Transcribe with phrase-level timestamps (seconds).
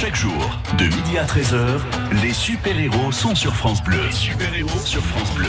[0.00, 1.80] Chaque jour, de midi à 13h,
[2.22, 3.98] les super-héros sont sur France Bleu.
[4.06, 5.48] Les super-héros sur France Bleu.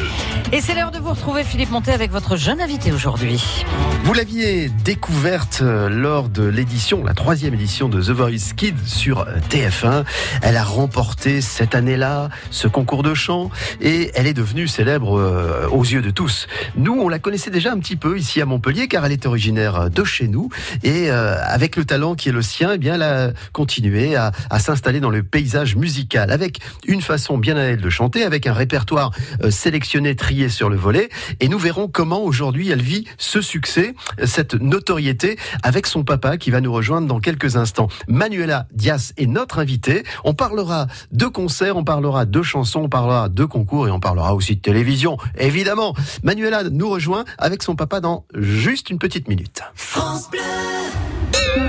[0.52, 3.64] Et c'est l'heure de vous retrouver, Philippe Monté, avec votre jeune invité aujourd'hui.
[4.04, 9.20] Vous l'aviez découverte euh, lors de l'édition, la troisième édition de The Voice Kids sur
[9.20, 10.04] euh, TF1.
[10.42, 15.68] Elle a remporté cette année-là ce concours de chant et elle est devenue célèbre euh,
[15.68, 16.48] aux yeux de tous.
[16.76, 19.92] Nous, on la connaissait déjà un petit peu ici à Montpellier car elle est originaire
[19.92, 20.50] de chez nous
[20.84, 24.60] et avec le talent qui est le sien, eh bien, elle a continué à, à
[24.60, 28.54] s'installer dans le paysage musical avec une façon bien à elle de chanter, avec un
[28.54, 29.12] répertoire
[29.50, 33.94] sélectionné, trié sur le volet et nous verrons comment aujourd'hui elle vit ce succès,
[34.26, 37.88] cette notoriété avec son papa qui va nous rejoindre dans quelques instants.
[38.08, 40.04] Manuela Dias est notre invitée.
[40.24, 44.34] On parlera de concerts, on parlera de chansons, on parlera de concours et on parlera
[44.36, 45.18] aussi de télévision.
[45.38, 49.62] Évidemment, Manuela nous rejoint avec son papa dans juste une petite minute.
[49.76, 50.40] France Bleu.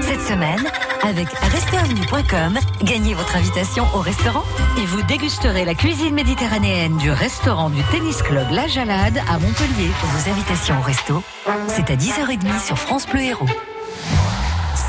[0.01, 0.61] Cette semaine,
[1.03, 4.45] avec restaurantvenue.com, gagnez votre invitation au restaurant
[4.79, 9.91] et vous dégusterez la cuisine méditerranéenne du restaurant du Tennis Club La Jalade à Montpellier.
[10.03, 11.23] Vos invitations au resto,
[11.69, 13.47] c'est à 10h30 sur France Bleu Héros.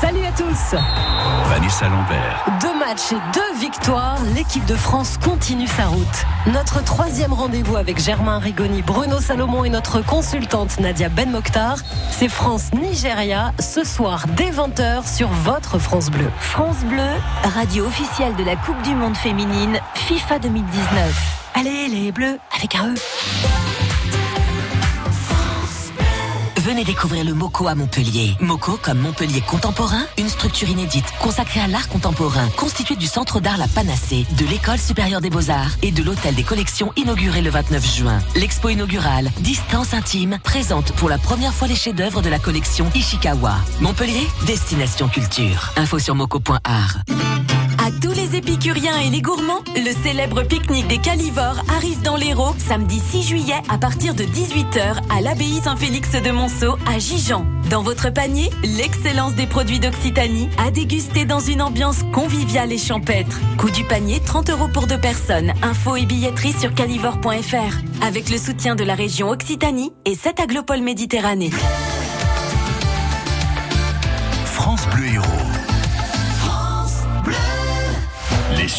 [0.02, 0.74] Salut à tous
[1.48, 2.44] Vanessa Lambert.
[2.60, 6.26] Deux matchs et deux victoires, l'équipe de France continue sa route.
[6.52, 11.76] Notre troisième rendez-vous avec Germain Rigoni, Bruno Salomon et notre consultante Nadia Ben Mokhtar,
[12.10, 16.28] c'est France-Nigeria, ce soir dès 20h sur votre France Bleu.
[16.40, 17.10] France Bleu,
[17.54, 21.38] radio officielle de la Coupe du Monde féminine FIFA 2019.
[21.54, 24.01] Allez les Bleus, avec un E
[26.62, 28.36] Venez découvrir le MOCO à Montpellier.
[28.38, 33.58] MOCO comme Montpellier Contemporain, une structure inédite consacrée à l'art contemporain, constituée du Centre d'art
[33.58, 37.96] La Panacée, de l'École supérieure des beaux-arts et de l'Hôtel des collections inauguré le 29
[37.96, 38.20] juin.
[38.36, 43.56] L'expo inaugurale, Distance intime, présente pour la première fois les chefs-d'œuvre de la collection Ishikawa.
[43.80, 45.72] Montpellier, destination culture.
[45.76, 46.98] Info sur moco.art.
[47.84, 52.54] À tous les épicuriens et les gourmands, le célèbre pique-nique des calivores arrive dans l'Hérault
[52.56, 57.44] samedi 6 juillet à partir de 18h à l'abbaye Saint-Félix de Monceau à Gijan.
[57.70, 63.40] Dans votre panier, l'excellence des produits d'Occitanie à déguster dans une ambiance conviviale et champêtre.
[63.58, 65.52] Coût du panier 30 euros pour deux personnes.
[65.62, 68.06] Info et billetterie sur calivore.fr.
[68.06, 71.50] Avec le soutien de la région Occitanie et 7 aglopoles Méditerranée.
[74.44, 75.51] France Bleu Héros.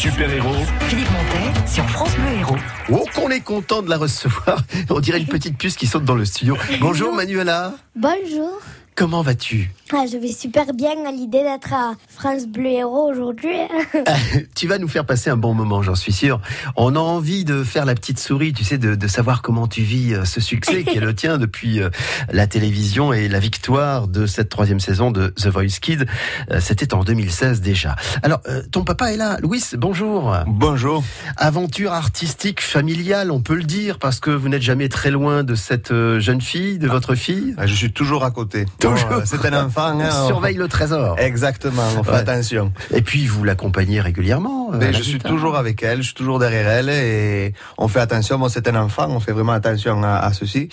[0.04, 2.56] Super-héros Philippe Montet sur France Bleu Héros.
[2.90, 4.62] Oh, qu'on est content de la recevoir.
[4.90, 6.58] On dirait une petite puce qui saute dans le studio.
[6.78, 7.72] Bonjour Manuela.
[7.96, 8.60] Bonjour.
[8.96, 13.56] Comment vas-tu Ah, je vais super bien à l'idée d'être à France Bleu Héros aujourd'hui.
[14.54, 16.40] Tu vas nous faire passer un bon moment, j'en suis sûr.
[16.76, 19.82] On a envie de faire la petite souris, tu sais, de, de savoir comment tu
[19.82, 21.90] vis euh, ce succès qui est le tien depuis euh,
[22.30, 26.04] la télévision et la victoire de cette troisième saison de The Voice Kids.
[26.52, 27.96] Euh, C'était en 2016 déjà.
[28.22, 28.40] Alors,
[28.70, 29.38] ton papa est là.
[29.42, 30.36] Louis, bonjour.
[30.46, 31.02] Bonjour.
[31.36, 35.56] Aventure artistique familiale, on peut le dire, parce que vous n'êtes jamais très loin de
[35.56, 37.54] cette jeune fille, de votre fille.
[37.58, 38.66] Ah, Je suis toujours à côté.
[38.92, 39.12] Toujours.
[39.12, 39.98] Euh, C'est un enfant.
[40.00, 41.16] hein, On surveille le trésor.
[41.18, 42.16] Exactement, on fait Ouais.
[42.18, 42.72] attention.
[42.92, 44.70] Et puis, vous l'accompagnez régulièrement.
[44.72, 47.88] euh, Mais la je suis toujours avec elle, je suis toujours derrière elle et on
[47.88, 48.38] fait attention.
[48.38, 50.68] Bon, c'est un enfant, on fait vraiment attention à, à ceci.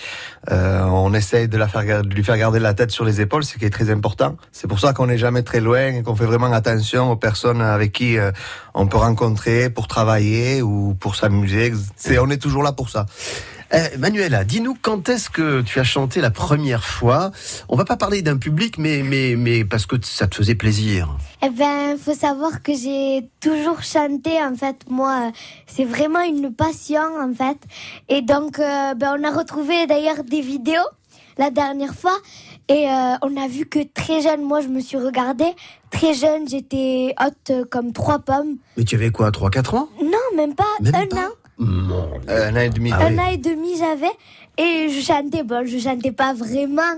[0.50, 3.44] Euh, on essaye de, la faire, de lui faire garder la tête sur les épaules,
[3.44, 4.36] ce qui est très important.
[4.52, 7.60] C'est pour ça qu'on n'est jamais très loin et qu'on fait vraiment attention aux personnes
[7.62, 8.30] avec qui euh,
[8.74, 11.72] on peut rencontrer pour travailler ou pour s'amuser.
[11.96, 13.06] C'est, on est toujours là pour ça.
[13.74, 17.30] Eh, Manuela, dis-nous quand est-ce que tu as chanté la première fois?
[17.70, 21.16] On va pas parler d'un public, mais, mais, mais parce que ça te faisait plaisir.
[21.42, 24.76] Eh ben, faut savoir que j'ai toujours chanté, en fait.
[24.90, 25.32] Moi,
[25.66, 27.56] c'est vraiment une passion, en fait.
[28.10, 30.82] Et donc, euh, ben, on a retrouvé d'ailleurs des vidéos
[31.38, 32.18] la dernière fois.
[32.68, 35.50] Et euh, on a vu que très jeune, moi, je me suis regardée.
[35.90, 38.56] Très jeune, j'étais haute comme trois pommes.
[38.76, 39.88] Mais tu avais quoi, 3-4 ans?
[40.02, 41.16] Non, même pas Même un pas?
[41.16, 41.28] an.
[41.58, 42.90] Mon Euh, un an et demi.
[42.92, 43.20] Ah un oui.
[43.20, 44.10] an et demi j'avais
[44.58, 46.94] et je chantais bon je chantais pas vraiment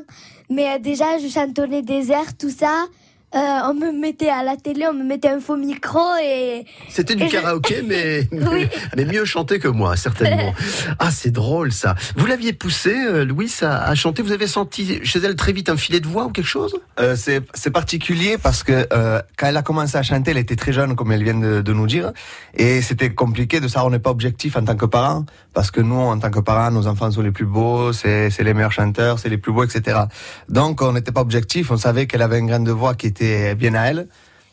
[0.50, 2.86] mais euh, déjà je chantonnais des airs tout ça
[3.34, 7.16] Euh, on me mettait à la télé on me mettait un faux micro et C'était
[7.16, 8.68] du Et je- karaoké, mais, Oui.
[8.96, 10.54] mais mieux chanté que moi, certainement.
[11.00, 11.94] Ah, c'est drôle ça.
[12.16, 14.22] Vous l'aviez poussé, euh, Louis, à, à chanter?
[14.22, 16.74] Vous avez senti chez elle très vite un filet de voix ou quelque chose?
[17.00, 20.56] Euh, c'est c'est particulier parce que euh, quand elle a commencé à chanter, elle était
[20.56, 22.12] très jeune, comme elle vient de, de nous dire,
[22.54, 25.80] et c'était compliqué de savoir on n'est pas objectif en tant que parent, parce que
[25.80, 28.72] nous, en tant que parents, nos enfants sont les plus beaux, c'est c'est les meilleurs
[28.72, 30.02] chanteurs, c'est les plus beaux, etc.
[30.48, 33.23] Donc on n'était pas objectif, on savait qu'elle avait un grain de voix qui était
[33.54, 34.06] bien à elle.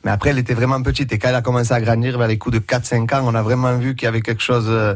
[0.04, 1.12] Mais après, elle était vraiment petite.
[1.14, 3.42] Et quand elle a commencé à grandir vers les coups de 4-5 ans, on a
[3.42, 4.96] vraiment vu qu'il y avait quelque chose euh,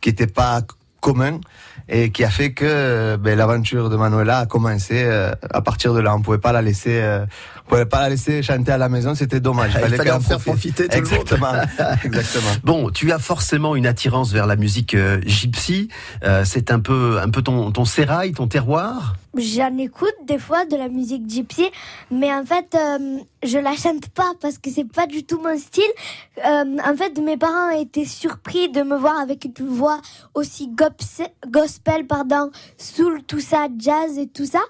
[0.00, 0.62] qui n'était pas
[1.00, 1.40] commun.
[1.88, 5.04] et qui a fait que ben, l'aventure de Manuela a commencé.
[5.04, 7.24] euh, à partir de là, on pouvait pas la laisser, euh,
[7.68, 9.72] pouvait pas la laisser chanter à la maison, c'était dommage.
[9.74, 10.74] Il fallait qu'elle en faire profite.
[10.76, 10.94] profiter tout
[11.34, 11.56] le monde.
[11.56, 12.50] Exactement, exactement.
[12.64, 15.88] Bon, tu as forcément une attirance vers la musique euh, gypsy.
[16.24, 19.14] Euh, c'est un peu, un peu ton, ton sérail, ton terroir.
[19.36, 21.66] J'en écoute des fois de la musique gypsy,
[22.10, 25.58] mais en fait, euh, je la chante pas parce que c'est pas du tout mon
[25.58, 25.82] style.
[26.38, 30.00] Euh, en fait, mes parents étaient surpris de me voir avec une voix
[30.32, 31.20] aussi gops-
[31.50, 34.60] gospel, pardon, soul, tout ça, jazz et tout ça.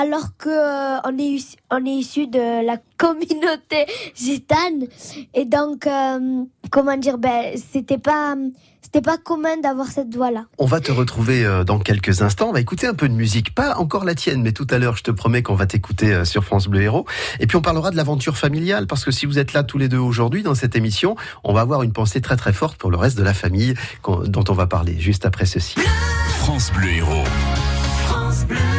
[0.00, 4.86] Alors que euh, on est issu- on est issu de la communauté gitane
[5.34, 8.36] et donc euh, comment dire ben c'était pas
[8.80, 10.44] c'était pas commun d'avoir cette voix là.
[10.58, 12.48] On va te retrouver euh, dans quelques instants.
[12.48, 14.96] On va écouter un peu de musique, pas encore la tienne, mais tout à l'heure,
[14.96, 17.04] je te promets qu'on va t'écouter euh, sur France Bleu Héros.
[17.40, 19.88] Et puis on parlera de l'aventure familiale, parce que si vous êtes là tous les
[19.88, 22.96] deux aujourd'hui dans cette émission, on va avoir une pensée très très forte pour le
[22.96, 23.74] reste de la famille
[24.24, 25.74] dont on va parler juste après ceci.
[26.38, 27.24] France Bleu Héros.
[28.48, 28.77] Je veux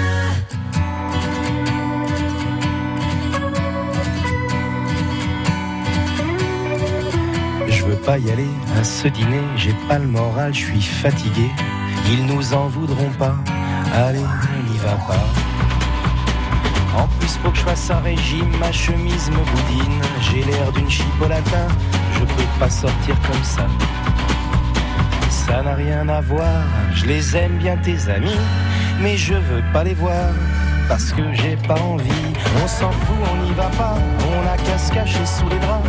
[8.06, 8.50] pas y aller
[8.80, 11.50] à ce dîner, j'ai pas le moral, je suis fatigué.
[12.12, 13.36] Ils nous en voudront pas,
[13.94, 15.26] allez, on n'y va pas.
[16.98, 20.02] En plus, faut que je fasse un régime, ma chemise me boudine.
[20.22, 21.68] J'ai l'air d'une chipolata,
[22.14, 23.68] je peux pas sortir comme ça.
[25.30, 26.64] Ça n'a rien à voir,
[26.94, 28.40] je les aime bien tes amis,
[29.02, 30.34] mais je veux pas les voir.
[30.88, 32.10] Parce que j'ai pas envie,
[32.64, 33.96] on s'en fout, on n'y va pas,
[34.28, 35.88] on a qu'à se cacher sous les draps,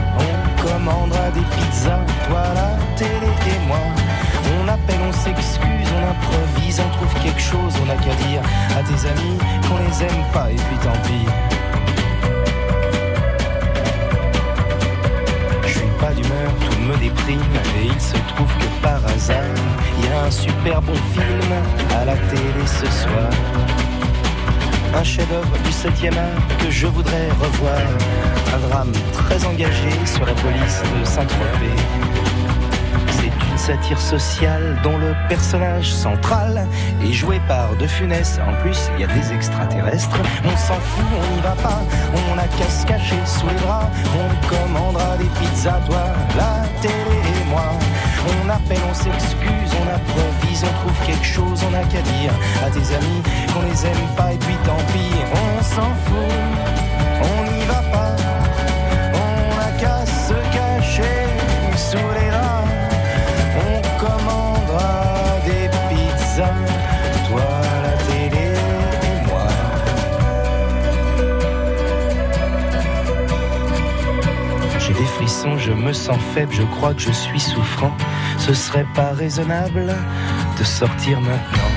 [0.80, 3.78] on commandera des pizzas, toi la télé et moi.
[4.62, 8.42] On appelle, on s'excuse, on improvise, on trouve quelque chose, on a qu'à dire
[8.76, 9.38] à tes amis
[9.68, 11.26] qu'on les aime pas et puis tant pis.
[15.66, 17.40] Je suis pas d'humeur, tout me déprime
[17.78, 19.36] et il se trouve que par hasard,
[19.98, 21.52] il y a un super bon film
[22.00, 23.89] à la télé ce soir.
[24.92, 27.78] Un chef-d'œuvre du 7e art que je voudrais revoir.
[28.54, 31.76] Un drame très engagé sur la police de Saint-Tropez.
[33.08, 36.66] C'est une satire sociale dont le personnage central
[37.02, 38.38] est joué par De Funès.
[38.46, 40.19] En plus, il y a des extraterrestres.
[40.44, 41.81] On s'en fout, on n'y va pas.
[42.32, 43.88] On a qu'à se cacher sous les bras.
[44.14, 46.02] On commandera des pizzas, toi,
[46.37, 47.70] la télé et moi.
[48.26, 49.88] On appelle, on s'excuse, on
[50.62, 52.32] on trouve quelque chose, on a qu'à dire
[52.64, 55.14] à tes amis qu'on les aime pas et puis tant pis.
[55.32, 56.32] On s'en fout,
[57.23, 58.17] on n'y va pas.
[59.14, 61.19] On a qu'à se cacher
[61.76, 62.69] sous les draps.
[63.67, 63.75] On
[64.05, 64.94] commandera
[65.47, 66.58] des pizzas,
[67.29, 67.49] toi
[67.82, 68.49] la télé
[69.02, 69.49] et moi.
[74.79, 77.93] J'ai des frissons, je me sens faible, je crois que je suis souffrant.
[78.38, 79.94] Ce serait pas raisonnable
[80.64, 81.70] sortir maintenant.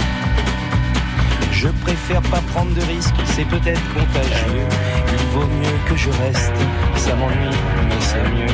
[1.51, 4.67] Je préfère pas prendre de risques, c'est peut-être contagieux.
[5.11, 6.53] Il vaut mieux que je reste,
[6.97, 7.57] ça m'ennuie,
[7.87, 8.53] mais c'est mieux.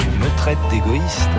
[0.00, 1.30] Tu me traites d'égoïste,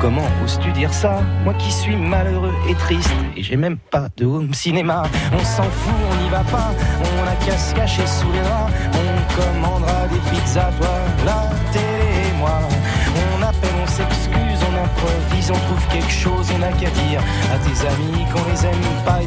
[0.00, 1.20] comment oses-tu dire ça?
[1.44, 5.02] Moi qui suis malheureux et triste, et j'ai même pas de home cinéma.
[5.32, 8.72] On s'en fout, on n'y va pas, on a qu'à se cacher sous les draps.
[8.94, 10.88] On commandera des pizzas, toi,
[15.00, 17.20] s'excuse, on trouve quelque chose, on a qu'à dire
[17.52, 19.26] à tes amis qu'on les aime pas et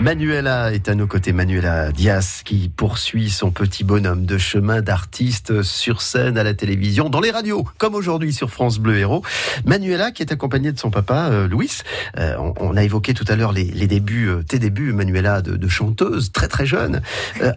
[0.00, 5.62] Manuela est à nos côtés, Manuela Diaz, qui poursuit son petit bonhomme de chemin d'artiste
[5.62, 9.24] sur scène, à la télévision, dans les radios, comme aujourd'hui sur France Bleu Héros.
[9.64, 11.72] Manuela, qui est accompagnée de son papa, euh, Louis.
[12.16, 16.30] Euh, on, a évoqué tout à l'heure les, débuts, euh, tes débuts, Manuela, de, chanteuse,
[16.30, 17.02] très très jeune.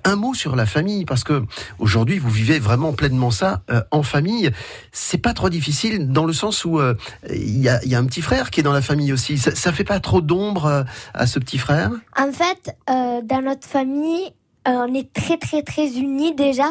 [0.03, 1.43] Un mot sur la famille, parce que
[1.77, 4.49] aujourd'hui, vous vivez vraiment pleinement ça en famille.
[4.91, 6.81] C'est pas trop difficile, dans le sens où
[7.29, 9.37] il y, a, un petit frère qui est dans la famille aussi.
[9.37, 11.91] Ça, ça fait pas trop d'ombre à ce petit frère?
[12.31, 14.31] En fait, euh, dans notre famille,
[14.65, 16.69] euh, on est très très très unis déjà.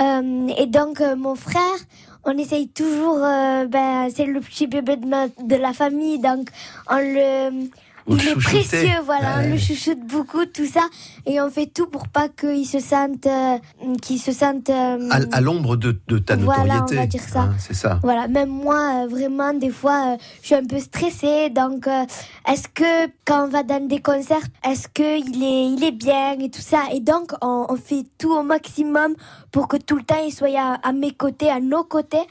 [0.00, 1.78] Euh, et donc mon frère,
[2.24, 6.48] on essaye toujours, ben, c'est le petit bébé de, la famille, donc
[6.88, 7.68] on le
[8.16, 10.82] il est précieux, voilà, on le chouchoute beaucoup, tout ça,
[11.26, 13.58] et on fait tout pour pas qu'il se sente, euh,
[14.02, 14.70] qu'il se sente.
[14.70, 16.96] euh, À, à l'ombre de, de ta Voilà, notoriété.
[16.96, 17.40] on va dire ça.
[17.40, 17.98] Hein, c'est ça.
[18.02, 21.50] Voilà, même moi, euh, vraiment, des fois, euh, je suis un peu stressée.
[21.50, 22.04] Donc, euh,
[22.50, 26.38] est-ce que quand on va dans des concerts, est-ce que il est, il est bien
[26.40, 26.82] et tout ça?
[26.92, 29.14] Et donc, on, on fait tout au maximum
[29.52, 32.26] pour que tout le temps il soit à, à mes côtés, à nos côtés,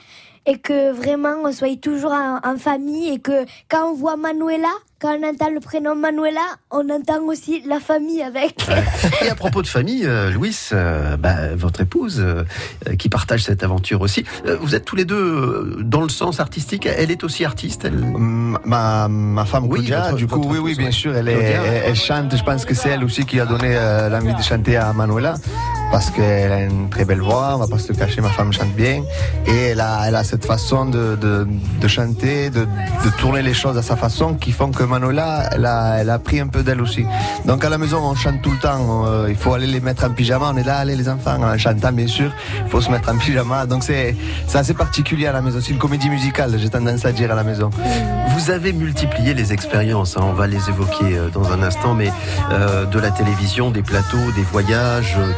[0.47, 4.69] et que vraiment on soit toujours en, en famille et que quand on voit Manuela,
[4.99, 8.65] quand on entend le prénom Manuela, on entend aussi la famille avec.
[9.23, 12.43] Et à propos de famille, euh, Louis, euh, bah, votre épouse, euh,
[12.97, 16.39] qui partage cette aventure aussi, euh, vous êtes tous les deux euh, dans le sens
[16.39, 16.87] artistique.
[16.87, 17.85] Elle est aussi artiste.
[17.85, 18.03] Elle...
[18.17, 20.91] Ma, ma femme Oui, Claudia, votre- du coup, oui, oui, bien ouais.
[20.91, 21.61] sûr, elle, est, Claudia.
[21.63, 22.35] elle, elle chante.
[22.35, 25.35] Je pense que c'est elle aussi qui a donné euh, l'envie de chanter à Manuela,
[25.91, 27.51] parce qu'elle a une très belle voix.
[27.55, 29.03] On va pas se le cacher, ma femme chante bien,
[29.45, 31.47] et elle a, elle a cette façon de,
[31.87, 32.67] chanter, de,
[33.19, 36.39] tourner les choses à sa façon, qui font que Manuela, elle a, elle a pris
[36.39, 37.05] un peu d'elle aussi.
[37.45, 39.05] Donc à la maison, on chante tout le temps.
[39.05, 40.51] euh, il faut aller les mettre en pyjama.
[40.53, 42.31] On est là, allez les enfants, en chantant bien sûr.
[42.65, 43.65] Il faut se mettre en pyjama.
[43.65, 44.15] Donc c'est
[44.53, 45.59] assez particulier à la maison.
[45.61, 47.69] C'est une comédie musicale, j'ai tendance à dire à la maison.
[48.37, 52.11] Vous avez multiplié les expériences, hein, on va les évoquer euh, dans un instant, mais
[52.51, 55.31] euh, de la télévision, des plateaux, des voyages, euh,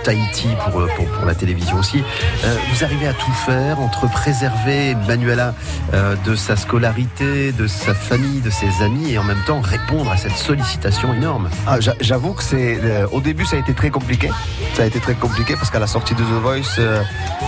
[0.48, 2.02] Euh, pour, la télévision aussi.
[2.44, 5.54] Euh, vous arrivez à tout faire entre préserver Manuela
[5.94, 10.10] euh, de sa scolarité, de sa famille, de ses amis, et en même temps répondre
[10.12, 11.50] à cette sollicitation énorme.
[11.68, 12.80] Ah, j'a- J'avoue que c'est
[13.12, 14.30] au début ça a été très compliqué.
[14.76, 16.80] Ça a été très compliqué parce qu'à la sortie de The Voice,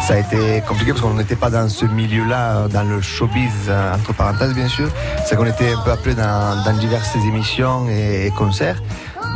[0.07, 4.13] ça a été compliqué parce qu'on n'était pas dans ce milieu-là, dans le showbiz entre
[4.13, 4.89] parenthèses bien sûr.
[5.25, 8.81] C'est qu'on était un peu appelé dans, dans diverses émissions et concerts.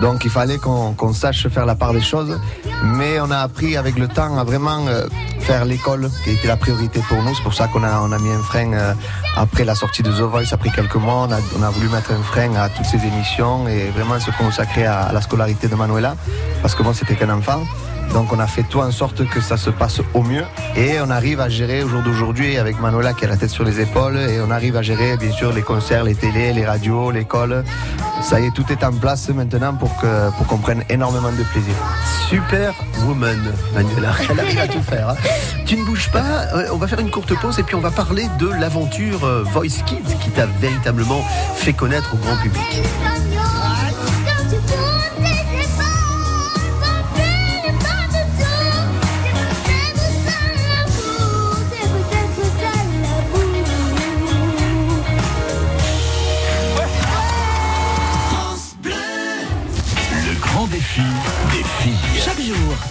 [0.01, 2.39] Donc il fallait qu'on sache faire la part des choses.
[2.84, 5.08] Mais on a appris avec le temps à vraiment euh,
[5.39, 7.34] faire l'école qui était la priorité pour nous.
[7.34, 8.94] C'est pour ça qu'on a, mis un frein euh,
[9.38, 11.27] après la sortie de The Voice, après quelques mois.
[11.30, 15.04] On a, voulu mettre un frein à toutes ces émissions et vraiment se consacrer à,
[15.04, 16.15] à la scolarité de Manuela.
[16.62, 17.63] Parce que moi, c'était qu'un enfant.
[18.13, 20.45] Donc on a fait tout en sorte que ça se passe au mieux
[20.77, 23.65] et on arrive à gérer au jour d'aujourd'hui avec Manuela qui a la tête sur
[23.65, 27.12] les épaules et on arrive à gérer bien sûr les concerts, les télés, les radios,
[27.12, 27.63] l'école.
[28.21, 31.43] Ça y est, tout est en place maintenant pour que pour qu'on prenne énormément de
[31.51, 31.74] plaisir.
[32.29, 32.74] Super
[33.05, 33.38] woman,
[33.74, 34.13] Manuela.
[34.31, 35.09] Elle arrive à tout faire.
[35.09, 35.15] hein.
[35.65, 36.45] Tu ne bouges pas.
[36.55, 39.43] euh, On va faire une courte pause et puis on va parler de l'aventure euh,
[39.43, 41.21] Voice Kids qui t'a véritablement
[41.55, 42.62] fait connaître au grand public.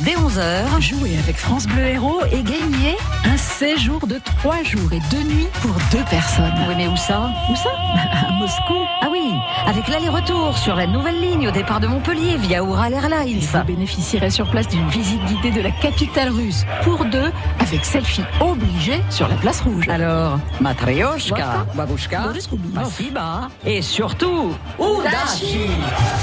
[0.05, 2.97] Dès 11h, Jouer avec France Bleu Héros et gagner
[3.35, 6.55] un séjour de 3 jours et 2 nuits pour deux personnes.
[6.69, 7.31] oui mais où ça?
[7.51, 7.71] Où ça?
[8.29, 8.75] À Moscou.
[9.03, 9.33] Ah oui,
[9.67, 13.41] avec l'aller-retour sur la nouvelle ligne au départ de Montpellier via Ural Et Airlines.
[13.41, 18.23] vous bénéficierez sur place d'une visite guidée de la capitale russe pour deux avec selfie
[18.41, 19.89] obligé sur la place rouge.
[19.89, 21.67] Alors, Matryoshka.
[21.75, 22.33] Babushka.
[22.73, 25.71] Masiba et surtout, Udashi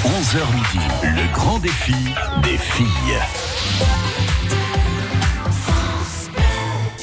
[0.06, 1.96] 11h midi, le grand défi
[2.44, 3.18] des filles.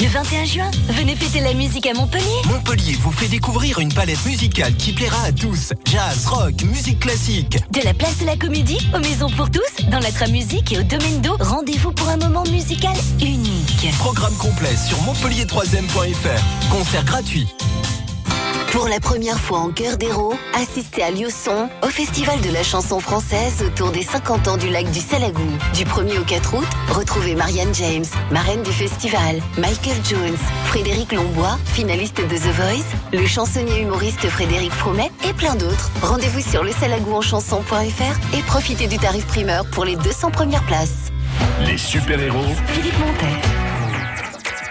[0.09, 2.25] Le 21 juin, venez fêter la musique à Montpellier.
[2.47, 5.75] Montpellier vous fait découvrir une palette musicale qui plaira à tous.
[5.85, 7.59] Jazz, rock, musique classique.
[7.71, 10.83] De la place de la Comédie aux Maisons pour tous, dans la Tramusique et au
[10.83, 13.87] Domaine d'eau, rendez-vous pour un moment musical unique.
[13.99, 16.71] Programme complet sur montpellier3ème.fr.
[16.71, 17.47] Concert gratuit.
[18.73, 23.01] Pour la première fois en cœur d'héros, assistez à Liosson au Festival de la chanson
[23.01, 25.49] française autour des 50 ans du lac du Salagou.
[25.75, 31.59] Du 1er au 4 août, retrouvez Marianne James, marraine du festival, Michael Jones, Frédéric Lombois,
[31.65, 35.91] finaliste de The Voice, le chansonnier humoriste Frédéric Fromet et plein d'autres.
[36.03, 41.11] Rendez-vous sur le salagouenchanson.fr et profitez du tarif primeur pour les 200 premières places.
[41.67, 43.58] Les super-héros Philippe Montet.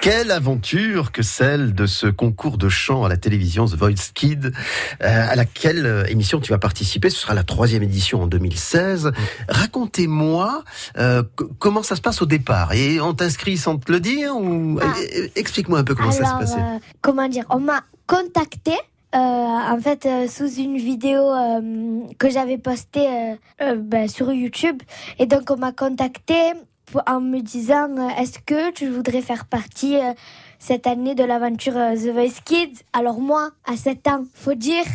[0.02, 4.54] Quelle aventure que celle de ce concours de chant à la télévision The Voice Kid,
[5.02, 7.10] euh, à laquelle euh, émission tu vas participer.
[7.10, 9.12] Ce sera la troisième édition en 2016.
[9.50, 10.64] Racontez-moi
[10.98, 11.24] euh,
[11.60, 12.74] comment ça se passe au départ.
[12.74, 14.94] Et on t'inscrit sans te le dire ou Ah.
[15.36, 16.60] Explique-moi un peu comment ça se passait.
[16.62, 17.44] euh, comment dire?
[17.50, 18.72] On m'a contacté.
[19.16, 24.32] euh, en fait, euh, sous une vidéo euh, que j'avais postée euh, euh, ben, sur
[24.32, 24.82] YouTube.
[25.20, 26.36] Et donc, on m'a contacté
[27.06, 30.14] en me disant euh, Est-ce que tu voudrais faire partie euh,
[30.60, 32.84] cette année de l'aventure euh, The Voice Kids?
[32.94, 34.86] Alors, moi, à 7 ans, faut dire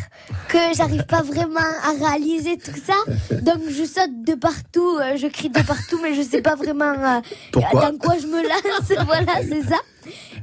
[0.49, 2.93] que j'arrive pas vraiment à réaliser tout ça.
[3.41, 7.89] Donc, je saute de partout, je crie de partout, mais je sais pas vraiment Pourquoi?
[7.89, 9.05] dans quoi je me lance.
[9.05, 9.77] voilà, c'est ça.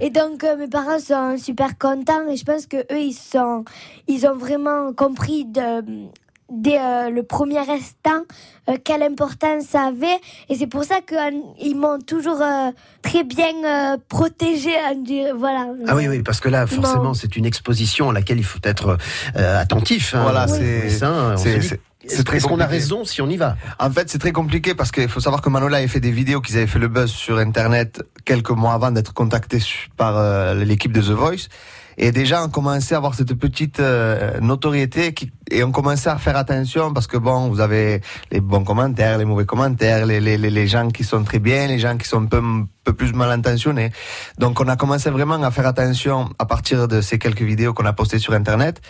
[0.01, 3.67] Et donc mes parents sont super contents et je pense que eux ils sont
[4.09, 6.09] ils ont vraiment compris de
[6.51, 8.23] dès euh, le premier instant
[8.69, 10.19] euh, quelle importance ça avait.
[10.49, 12.71] Et c'est pour ça qu'ils m'ont toujours euh,
[13.03, 14.75] très bien euh, protégée.
[15.37, 15.67] Voilà.
[15.89, 18.99] Ah oui, oui, parce que là, forcément, c'est une exposition à laquelle il faut être
[19.37, 20.15] euh, attentif.
[20.15, 20.23] hein.
[20.23, 20.59] Voilà, Oui.
[20.59, 21.35] c'est- ça,
[22.05, 22.65] Est-ce qu'on a compliqué.
[22.65, 23.57] raison si on y va?
[23.79, 26.41] En fait, c'est très compliqué parce qu'il faut savoir que Manola avait fait des vidéos
[26.41, 30.55] qu'ils avaient fait le buzz sur Internet quelques mois avant d'être contactés su- par euh,
[30.65, 31.49] l'équipe de The Voice.
[32.03, 36.17] Et déjà, on commençait à avoir cette petite euh, notoriété qui, et on commençait à
[36.17, 38.01] faire attention parce que bon, vous avez
[38.33, 41.79] les bons commentaires, les mauvais commentaires, les, les, les- gens qui sont très bien, les
[41.79, 43.91] gens qui sont un peu, un peu plus mal intentionnés.
[44.39, 47.85] Donc, on a commencé vraiment à faire attention à partir de ces quelques vidéos qu'on
[47.85, 48.81] a postées sur Internet.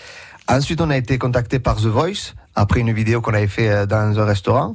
[0.49, 3.87] Ensuite, on a été contacté par The Voice après une vidéo qu'on avait fait euh,
[3.87, 4.75] dans un restaurant.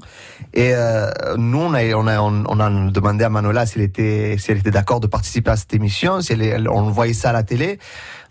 [0.53, 4.51] Et euh, nous, on a, on a, on, a demandé à Manola s'il était, si
[4.51, 7.33] elle était d'accord de participer à cette émission, si elle, elle- on voyait ça à
[7.33, 7.79] la télé.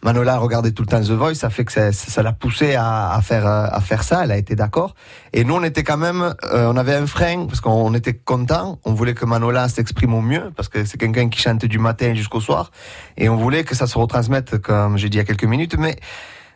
[0.04, 3.10] Manola regardait tout le temps The Voice, ça fait que ça ça l'a poussé à,
[3.10, 4.22] à faire euh, à faire ça.
[4.22, 4.94] Elle a été d'accord.
[5.32, 8.78] Et nous, on était quand même, euh, on avait un frein parce qu'on était content.
[8.84, 12.12] On voulait que Manola s'exprime au mieux parce que c'est quelqu'un qui chante du matin
[12.14, 12.70] jusqu'au soir.
[13.16, 15.76] Et on voulait que ça se retransmette, comme j'ai dit il y a quelques minutes.
[15.78, 15.96] Mais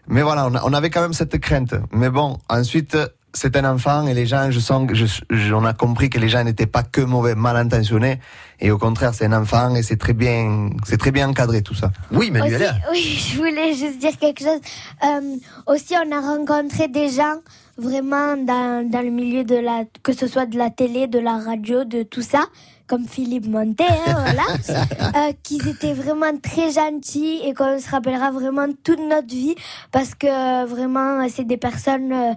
[0.09, 1.75] mais voilà, on, on avait quand même cette crainte.
[1.90, 2.99] Mais bon, ensuite,
[3.35, 6.18] c'est un enfant et les gens, je sens que je, je- on a compris que
[6.18, 8.18] les gens n'étaient pas que mauvais, mal intentionnés.
[8.61, 11.75] Et au contraire, c'est un enfant et c'est très bien, c'est très bien encadré tout
[11.75, 11.90] ça.
[12.11, 12.54] Oui, Aussi,
[12.90, 14.61] oui, je voulais juste dire quelque chose.
[15.04, 17.37] Euh, aussi, on a rencontré des gens
[17.76, 21.38] vraiment dans, dans le milieu de la, que ce soit de la télé, de la
[21.38, 22.40] radio, de tout ça,
[22.88, 24.42] comme Philippe Montet, hein, voilà,
[25.28, 29.54] euh, qui étaient vraiment très gentils et qu'on se rappellera vraiment toute notre vie
[29.92, 32.32] parce que euh, vraiment, c'est des personnes euh,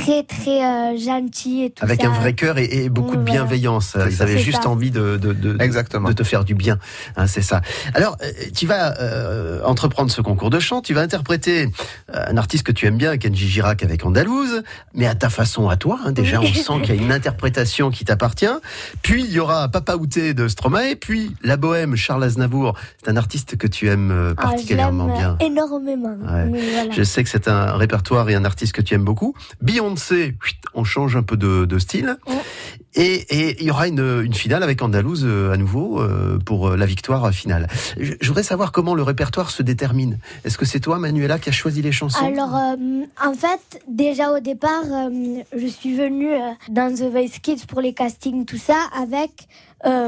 [0.00, 2.08] très très euh, gentilles et tout Avec ça.
[2.08, 3.96] un vrai cœur et, et beaucoup de bienveillance.
[4.10, 4.68] Ils avaient juste ça.
[4.68, 6.78] envie de, de, de, de te faire du bien.
[7.16, 7.60] Hein, c'est ça.
[7.94, 10.82] Alors, euh, tu vas euh, entreprendre ce concours de chant.
[10.82, 11.68] Tu vas interpréter
[12.14, 14.62] euh, un artiste que tu aimes bien, Kenji Girac avec Andalouse,
[14.94, 15.98] mais à ta façon, à toi.
[16.04, 16.12] hein.
[16.12, 16.52] déjà, Oui.
[16.68, 18.46] on sent qu'il y a une interprétation qui t'appartient.
[19.02, 20.94] Puis, il y aura Papa Outé de Stromae.
[21.00, 22.74] Puis, La Bohème, Charles Aznavour.
[23.02, 25.36] C'est un artiste que tu aimes euh, Ah, particulièrement bien.
[25.40, 26.16] énormément.
[26.22, 26.44] Ouais.
[26.50, 26.90] Oui, voilà.
[26.90, 29.34] Je sais que c'est un répertoire et un artiste que tu aimes beaucoup.
[29.62, 32.16] Beyoncé, chut, on change un peu de, de style.
[32.94, 36.68] Et, et il y aura une, une finale avec Andalouse euh, à nouveau euh, pour
[36.68, 37.68] euh, la victoire finale.
[37.98, 40.18] Je, je voudrais savoir comment le répertoire se détermine.
[40.44, 44.32] Est-ce que c'est toi, Manuela, qui a choisi les chansons Alors, euh, en fait, déjà
[44.32, 48.58] au départ, euh, je suis venue euh, dans The Voice Kids pour les castings, tout
[48.58, 49.48] ça, avec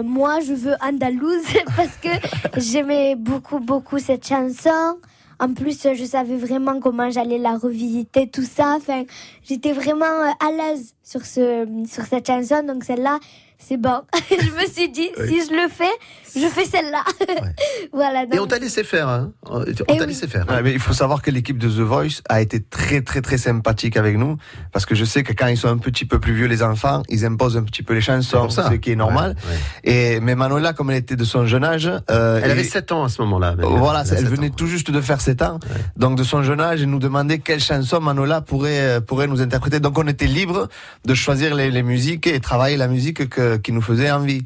[0.02, 1.44] moi, je veux Andalouse,
[1.76, 2.08] parce que
[2.56, 4.96] j'aimais beaucoup, beaucoup cette chanson.
[5.40, 8.74] En plus, je savais vraiment comment j'allais la revisiter, tout ça.
[8.76, 9.04] Enfin,
[9.44, 13.20] j'étais vraiment euh, à l'aise sur, ce, sur cette chanson, donc celle-là,
[13.56, 14.00] c'est bon.
[14.30, 15.28] je me suis dit, Oui.
[15.28, 15.84] si je le fais,
[16.34, 17.04] je fais celle-là.
[17.92, 18.22] voilà.
[18.24, 20.06] Et donc- on t'a laissé faire, hein On Eh t'a oui.
[20.06, 20.46] laissé faire.
[20.48, 23.38] Ouais, mais il faut savoir que l'équipe de The Voice a été très très très
[23.38, 24.36] sympathique avec nous
[24.72, 27.02] parce que je sais que quand ils sont un petit peu plus vieux les enfants,
[27.08, 29.36] ils imposent un petit peu les chansons, ce qui est normal.
[29.84, 32.92] Et mais Manola, comme elle était de son jeune âge, euh, Elle avait et- 7
[32.92, 33.54] ans à ce moment-là.
[33.58, 35.58] Voilà, Elle a elle 7 venait tout juste de faire 7 ans.
[35.96, 39.40] Donc de son jeune âge, elle nous demandait quelle chanson Manola pourrait euh, pourrait nous
[39.40, 39.80] interpréter.
[39.80, 40.68] Donc on était libre
[41.04, 44.44] de choisir les, les musiques et travailler la musique que, qui nous faisait envie.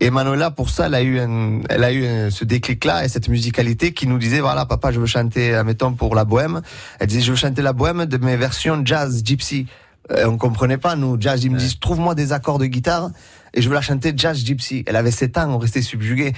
[0.00, 3.28] Et Manola, pour ça, elle a eu, un, elle a eu ce déclic-là et cette
[3.28, 6.62] musicalité qui nous disait, voilà, papa, je veux chanter, admettons, pour la bohème.
[6.98, 9.66] Elle disait, je veux chanter la bohème de mes versions jazz, gypsy.
[10.10, 11.44] Euh, on comprenait pas, nous, jazz.
[11.44, 13.10] Ils me disent, trouve-moi des accords de guitare
[13.54, 14.84] et je veux la chanter jazz gypsy.
[14.86, 16.32] Elle avait 7 ans, on restait subjugués.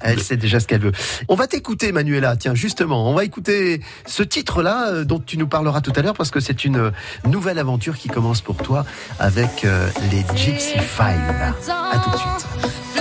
[0.00, 0.92] Elle sait déjà ce qu'elle veut.
[1.28, 2.36] On va t'écouter, Manuela.
[2.36, 6.14] Tiens, justement, on va écouter ce titre-là euh, dont tu nous parleras tout à l'heure
[6.14, 6.90] parce que c'est une euh,
[7.26, 8.86] nouvelle aventure qui commence pour toi
[9.18, 9.66] avec
[10.10, 11.54] les Gypsy Five.
[11.92, 12.93] À tout de suite.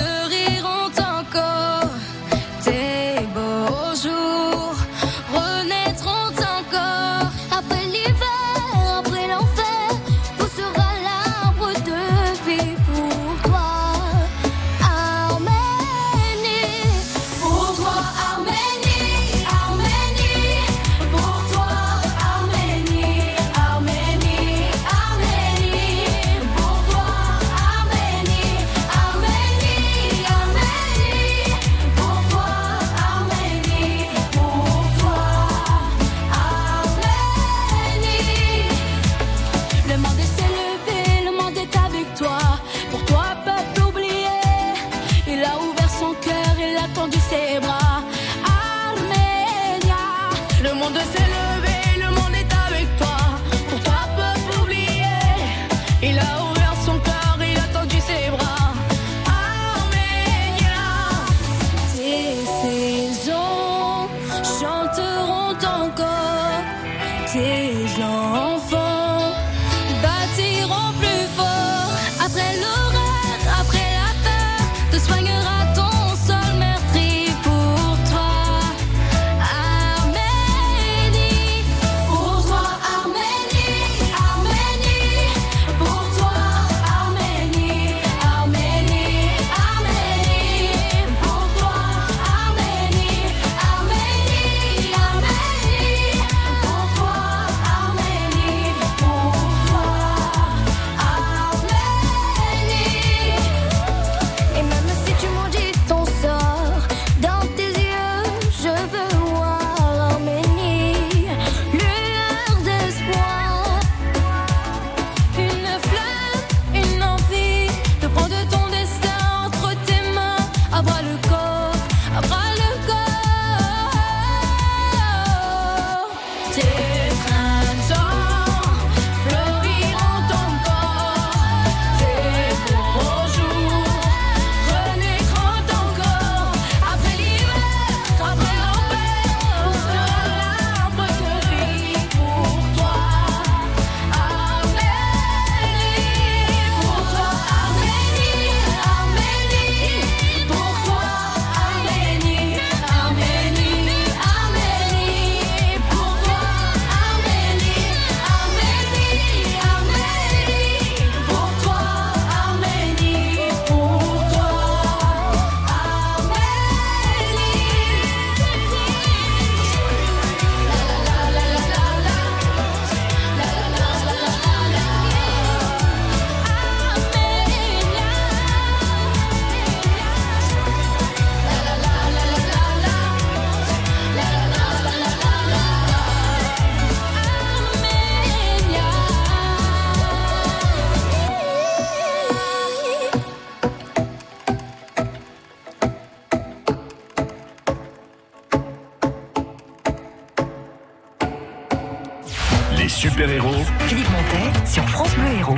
[203.03, 205.57] Super-héros, Philippe Montet sur France Bleu Héros.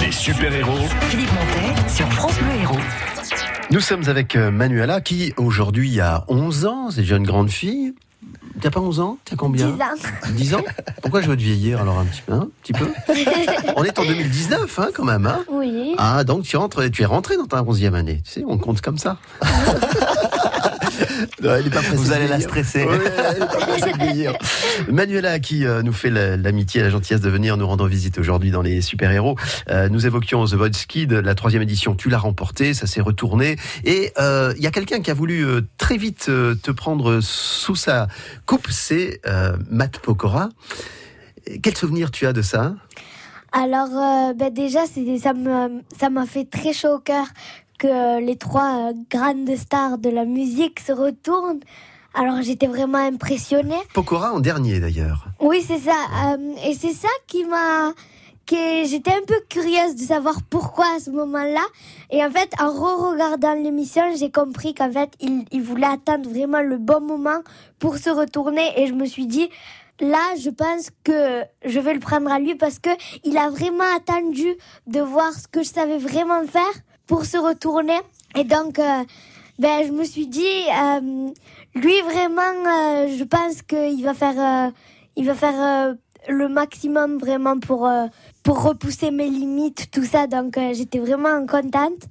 [0.00, 2.78] les super-héros, Philippe Montet sur France Bleu Héros.
[3.72, 7.92] Nous sommes avec euh, Manuela qui aujourd'hui a 11 ans, c'est déjà une grande fille.
[8.60, 9.18] T'as pas 11 ans?
[9.24, 9.66] T'as combien?
[9.66, 9.86] 10 ans.
[10.30, 10.64] 10 ans?
[11.02, 12.88] Pourquoi je veux te vieillir alors un petit peu, hein, un petit peu?
[13.76, 15.26] On est en 2019 hein, quand même.
[15.26, 15.44] Hein?
[15.50, 15.96] Oui.
[15.98, 18.22] ah donc tu rentres, tu es rentré dans ta 11e année.
[18.24, 19.18] Tu sais, on compte comme ça.
[21.42, 22.84] Non, elle est pas pressée Vous allez la stresser.
[22.84, 22.98] Ouais,
[23.30, 24.32] elle est pas pressée de vieillir.
[24.90, 28.18] Manuela qui euh, nous fait la- l'amitié et la gentillesse de venir nous rendre visite
[28.18, 29.36] aujourd'hui dans les super-héros.
[29.68, 31.94] Euh, nous évoquions The Voice Kid, la troisième édition.
[31.94, 33.56] Tu l'as remporté, ça s'est retourné.
[33.84, 35.44] Et euh, il y a quelqu'un qui a voulu
[35.78, 38.08] très vite te prendre sous sa
[38.46, 40.48] coupe, c'est euh, Matt Pokora.
[41.62, 42.74] Quel souvenir tu as de ça?
[43.52, 47.26] Alors, euh, ben déjà, c'est- ça me- ça m'a fait très chaud au cœur
[47.78, 51.60] que les trois euh, grandes stars de la musique se retournent.
[52.14, 53.76] Alors, j'étais vraiment impressionnée.
[53.92, 55.26] Pokora en dernier d'ailleurs.
[55.40, 55.96] Oui, c'est ça.
[56.26, 57.92] Euh, et c'est ça qui m'a.
[58.46, 61.64] que J'étais un peu curieuse de savoir pourquoi à ce moment-là.
[62.10, 66.62] Et en fait, en re-regardant l'émission, j'ai compris qu'en fait, il, il voulait attendre vraiment
[66.62, 67.42] le bon moment
[67.78, 68.66] pour se retourner.
[68.80, 69.50] Et je me suis dit,
[70.00, 72.90] là, je pense que je vais le prendre à lui parce que
[73.24, 74.54] il a vraiment attendu
[74.86, 76.62] de voir ce que je savais vraiment faire
[77.06, 77.98] pour se retourner.
[78.36, 79.04] Et donc, euh,
[79.58, 81.30] ben, je me suis dit, euh,
[81.74, 84.70] lui vraiment, euh, je pense qu'il va faire, euh,
[85.16, 85.94] il va faire euh,
[86.28, 87.88] le maximum vraiment pour
[88.46, 90.28] pour repousser mes limites, tout ça.
[90.28, 92.02] Donc, euh, j'étais vraiment contente.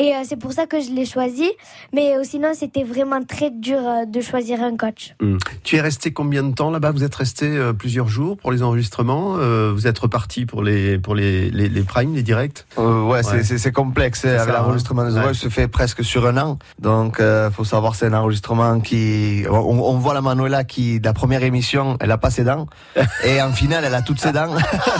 [0.00, 1.48] Et euh, c'est pour ça que je l'ai choisi.
[1.92, 5.14] Mais euh, sinon, c'était vraiment très dur euh, de choisir un coach.
[5.20, 5.38] Hmm.
[5.64, 6.90] Tu es resté combien de temps là-bas?
[6.92, 10.98] Vous êtes resté euh, plusieurs jours pour les enregistrements Euh, Vous êtes reparti pour les
[10.98, 12.64] pour les, les, les primes, les directs?
[12.78, 13.42] Euh, ouais, Ouais.
[13.44, 14.20] c'est- complexe.
[14.22, 15.08] Ça, l'enregistrement hein.
[15.10, 15.20] des Ouais.
[15.22, 16.58] oreilles se fait presque sur un an.
[16.80, 19.44] Donc, euh, faut savoir, c'est un enregistrement qui.
[19.50, 22.66] On, on voit la Manuela qui, de la première émission, elle a pas ses dents.
[23.24, 24.54] et en finale, elle a toutes ses dents.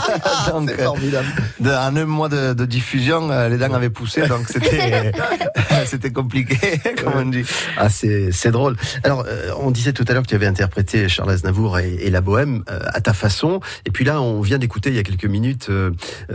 [0.53, 1.27] donc, C'est formidable.
[1.65, 4.27] euh, en un mois de, de diffusion, euh, les dents avaient poussé.
[4.27, 5.13] Donc, c'était
[5.87, 6.57] c'était compliqué,
[7.03, 7.45] comme on dit.
[7.77, 8.77] Ah, c'est c'est drôle.
[9.05, 12.11] Alors, euh, on disait tout à l'heure que tu avais interprété Charles Aznavour et, et
[12.11, 13.61] la Bohème à ta façon.
[13.87, 15.71] Et puis là, on vient d'écouter il y a quelques minutes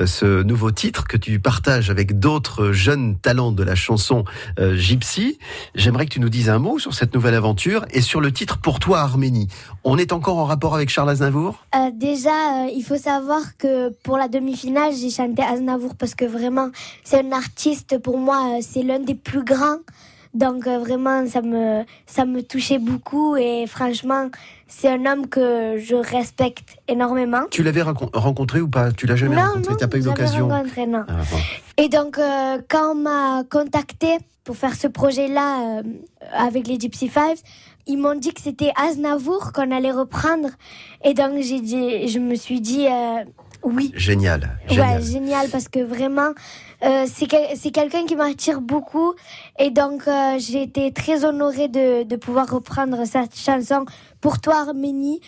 [0.05, 4.25] ce nouveau titre que tu partages avec d'autres jeunes talents de la chanson
[4.59, 5.39] Gypsy.
[5.75, 8.57] J'aimerais que tu nous dises un mot sur cette nouvelle aventure et sur le titre
[8.57, 9.47] Pour toi Arménie.
[9.85, 11.65] On est encore en rapport avec Charles Aznavour?
[11.75, 16.23] Euh, déjà, euh, il faut savoir que pour la demi-finale, j'ai chanté Aznavour parce que
[16.23, 16.69] vraiment,
[17.03, 19.79] c'est un artiste, pour moi, euh, c'est l'un des plus grands.
[20.33, 24.29] Donc euh, vraiment, ça me, ça me touchait beaucoup et franchement,
[24.67, 27.43] c'est un homme que je respecte énormément.
[27.51, 28.91] Tu l'avais rencontré ou pas?
[28.93, 31.03] Tu l'as jamais non, rencontré non, T'as pas eu jamais l'occasion rencontré, non.
[31.07, 31.37] Ah, bon.
[31.77, 35.83] Et donc, euh, quand on m'a contacté pour faire ce projet-là euh,
[36.33, 37.41] avec les Gypsy Fives,
[37.87, 40.49] ils m'ont dit que c'était Aznavour qu'on allait reprendre.
[41.03, 43.23] Et donc, j'ai dit, je me suis dit euh,
[43.63, 43.91] oui.
[43.95, 44.57] Génial.
[44.67, 44.99] génial.
[44.99, 46.31] Ouais, génial, parce que vraiment,
[46.83, 49.13] euh, c'est quel- c'est quelqu'un qui m'attire beaucoup.
[49.59, 53.85] Et donc, euh, j'ai été très honorée de, de pouvoir reprendre cette chanson
[54.21, 55.19] Pour toi, Arménie,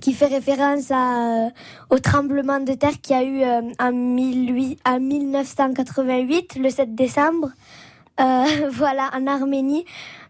[0.00, 1.50] qui fait référence à, euh,
[1.90, 6.94] au tremblement de terre qu'il y a eu euh, en, 18 en 1988, le 7
[6.94, 7.50] décembre.
[8.20, 9.84] Euh, voilà, en Arménie.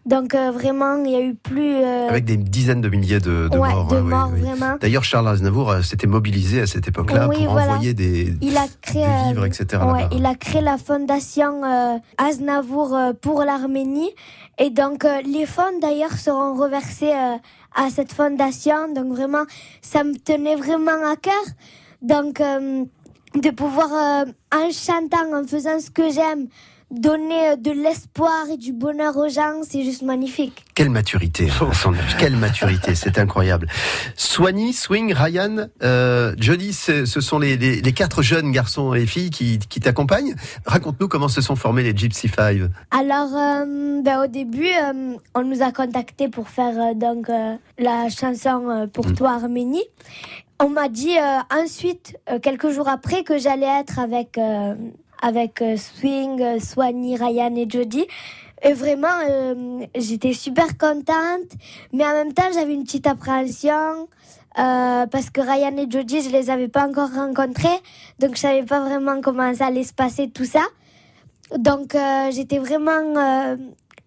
[0.05, 1.77] Donc, euh, vraiment, il y a eu plus.
[1.77, 3.87] euh, Avec des dizaines de milliers de, de ouais, morts.
[3.87, 4.41] de ouais, oui, morts, oui.
[4.41, 4.77] vraiment.
[4.79, 7.73] D'ailleurs, Charles Aznavour euh, s'était mobilisé à cette époque-là Oui, pour voilà.
[7.73, 9.81] envoyer des, Il a créé, des vivres, etc.
[9.91, 11.61] ouais, il a créé la fondation
[12.19, 14.11] Aznavour pour l'Arménie.
[14.59, 17.11] Et donc, les fonds d'ailleurs seront reversés
[17.75, 18.93] à cette fondation.
[18.93, 19.43] Donc, vraiment,
[19.81, 21.33] ça me tenait vraiment à cœur.
[22.01, 23.89] Donc, de pouvoir,
[24.53, 26.47] en chantant, en faisant ce que j'aime,
[26.99, 30.63] donner euh, de l'espoir et du bonheur aux gens, c'est juste magnifique.
[30.73, 32.17] Quelle maturité, à son âge.
[32.17, 33.67] Quelle maturité, c'est incroyable.
[34.15, 39.29] Swanny, Swing, Ryan, euh, Jody, ce sont les, les, les quatre jeunes garçons et filles
[39.29, 40.35] qui, qui t'accompagnent.
[40.65, 42.69] Raconte-nous comment se sont formés les Gypsy Five.
[42.91, 47.55] Alors, euh, ben, au début, euh, on nous a contactés pour faire euh, donc euh,
[47.79, 49.83] la chanson euh, Pour toi Arménie.
[50.59, 54.73] On m'a dit euh, ensuite, euh, quelques jours après, que j'allais être avec, euh,
[55.21, 58.05] avec euh, Swing, euh, Swanny, Ryan et Jody.
[58.63, 61.51] Et vraiment, euh, j'étais super contente,
[61.93, 64.07] mais en même temps, j'avais une petite appréhension.
[64.57, 67.79] euh, parce que Ryan et Jody, je les avais pas encore rencontrés,
[68.19, 70.63] donc je savais pas vraiment comment ça allait se passer tout ça.
[71.57, 73.57] Donc euh, j'étais vraiment,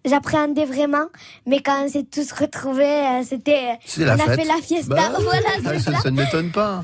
[0.05, 1.05] j'appréhendais vraiment,
[1.45, 4.39] mais quand on s'est tous retrouvés, c'était, on a fête.
[4.41, 4.95] fait la fiesta.
[4.95, 5.99] Bah, voilà, Ah, c'est ça, ça.
[5.99, 6.83] ça ne m'étonne pas.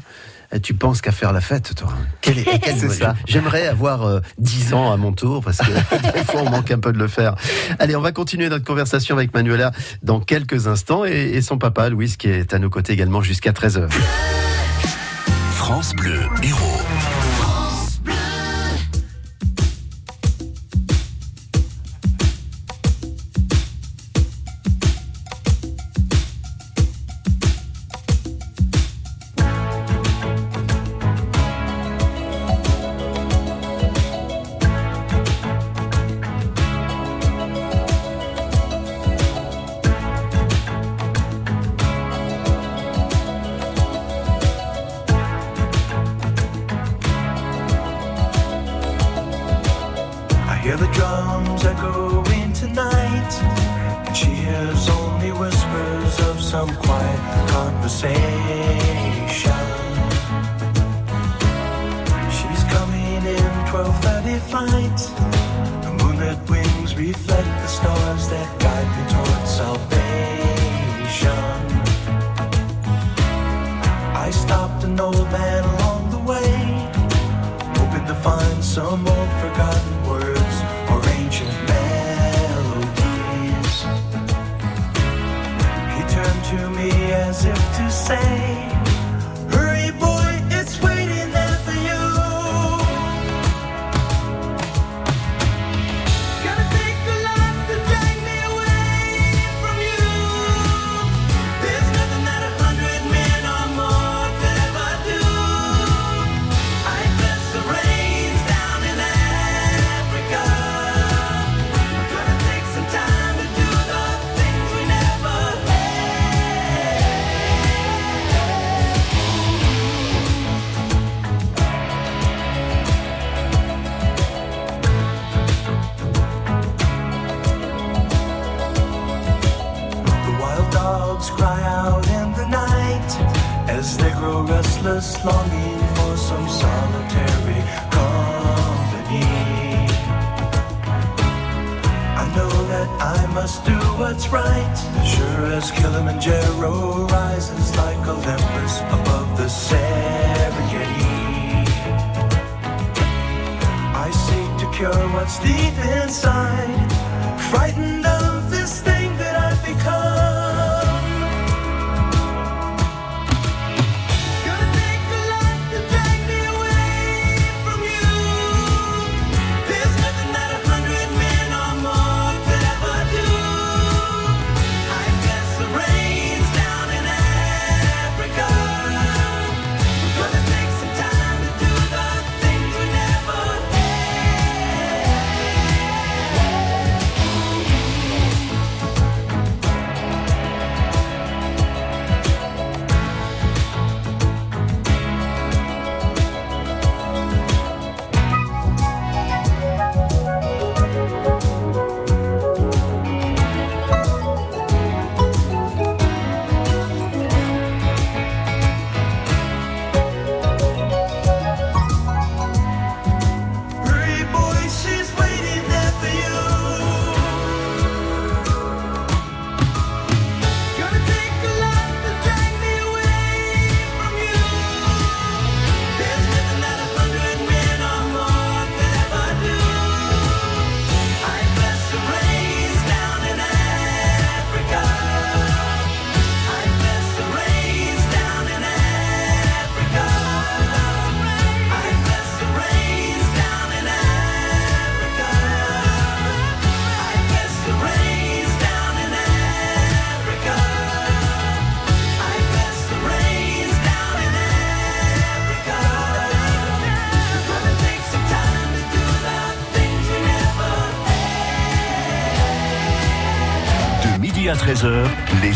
[0.56, 1.90] Eh, tu penses qu'à faire la fête, toi.
[1.92, 5.58] Hein quel est, quel est ça J'aimerais avoir euh, 10 ans à mon tour, parce
[5.58, 5.66] que
[6.14, 7.36] des fois, on manque un peu de le faire.
[7.78, 12.16] Allez, on va continuer notre conversation avec Manuela dans quelques instants, et, son papa, Louis,
[12.18, 13.90] qui est à nos côtés également jusqu'à 13h.
[15.52, 16.82] France Bleu, héros.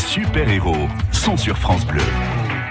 [0.09, 2.01] super-héros sont sur France Bleu.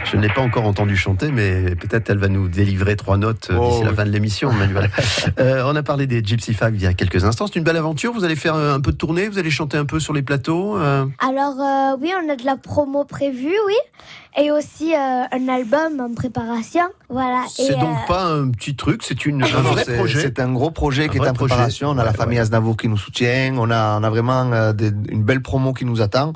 [0.05, 3.49] Je ne l'ai pas encore entendu chanter, mais peut-être elle va nous délivrer trois notes
[3.53, 4.91] euh, oh, d'ici la fin de l'émission, Manuel.
[5.39, 7.47] Euh, on a parlé des Gypsy Fags il y a quelques instants.
[7.47, 8.13] C'est une belle aventure.
[8.13, 10.23] Vous allez faire euh, un peu de tournée, vous allez chanter un peu sur les
[10.23, 10.77] plateaux.
[10.77, 13.75] Alors oui, on a de la promo prévue, oui,
[14.37, 16.83] et aussi un album en préparation.
[17.09, 17.45] Voilà.
[17.49, 20.21] C'est donc pas un petit truc, c'est une un vrai projet.
[20.21, 21.91] C'est un gros projet qui est en préparation.
[21.91, 22.39] On a la famille.
[22.39, 23.55] Aznavour qui nous soutient.
[23.59, 26.33] On a, on a vraiment une belle promo qui nous attend.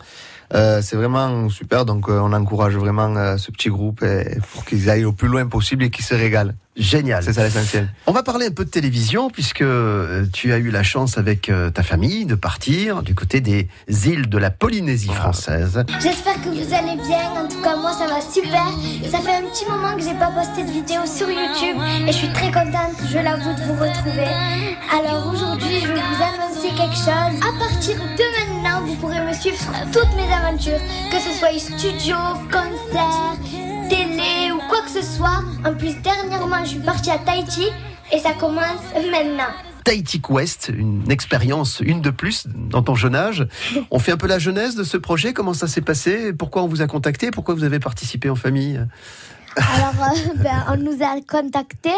[0.54, 4.64] Euh, c'est vraiment super, donc euh, on encourage vraiment euh, ce petit groupe et, pour
[4.64, 6.52] qu'ils aillent au plus loin possible et qu'ils se régalent.
[6.74, 7.22] Génial.
[7.22, 7.88] C'est ça l'essentiel.
[8.06, 9.64] On va parler un peu de télévision puisque
[10.32, 13.68] tu as eu la chance avec ta famille de partir du côté des
[14.06, 15.84] îles de la Polynésie française.
[16.00, 17.30] J'espère que vous allez bien.
[17.36, 18.64] En tout cas, moi, ça va super.
[19.04, 21.76] Ça fait un petit moment que j'ai pas posté de vidéo sur YouTube
[22.08, 24.32] et je suis très contente, je l'avoue, de vous retrouver.
[24.90, 27.36] Alors aujourd'hui, je vais vous annoncer quelque chose.
[27.42, 28.31] À partir de
[28.92, 30.78] vous pourrez me suivre sur toutes mes aventures,
[31.10, 32.16] que ce soit studio,
[32.50, 33.36] concert,
[33.88, 35.42] télé ou quoi que ce soit.
[35.64, 37.68] En plus, dernièrement, je suis partie à Tahiti
[38.12, 39.48] et ça commence maintenant.
[39.84, 43.48] Tahiti Quest, une expérience, une de plus dans ton jeune âge.
[43.90, 45.32] On fait un peu la genèse de ce projet.
[45.32, 46.32] Comment ça s'est passé?
[46.34, 47.30] Pourquoi on vous a contacté?
[47.30, 48.80] Pourquoi vous avez participé en famille?
[49.56, 51.90] Alors, euh, ben, on nous a contactés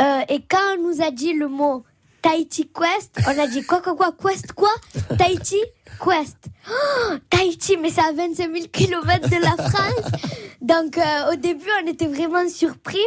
[0.00, 1.84] euh, et quand on nous a dit le mot
[2.22, 4.70] Tahiti Quest, on a dit quoi, quoi, quoi, Quest, quoi?
[5.16, 5.56] Tahiti?
[5.98, 6.36] Quest.
[6.70, 10.22] Oh, Tahiti, mais c'est à 25 000 km de la France.
[10.60, 12.98] Donc, euh, au début, on était vraiment surpris.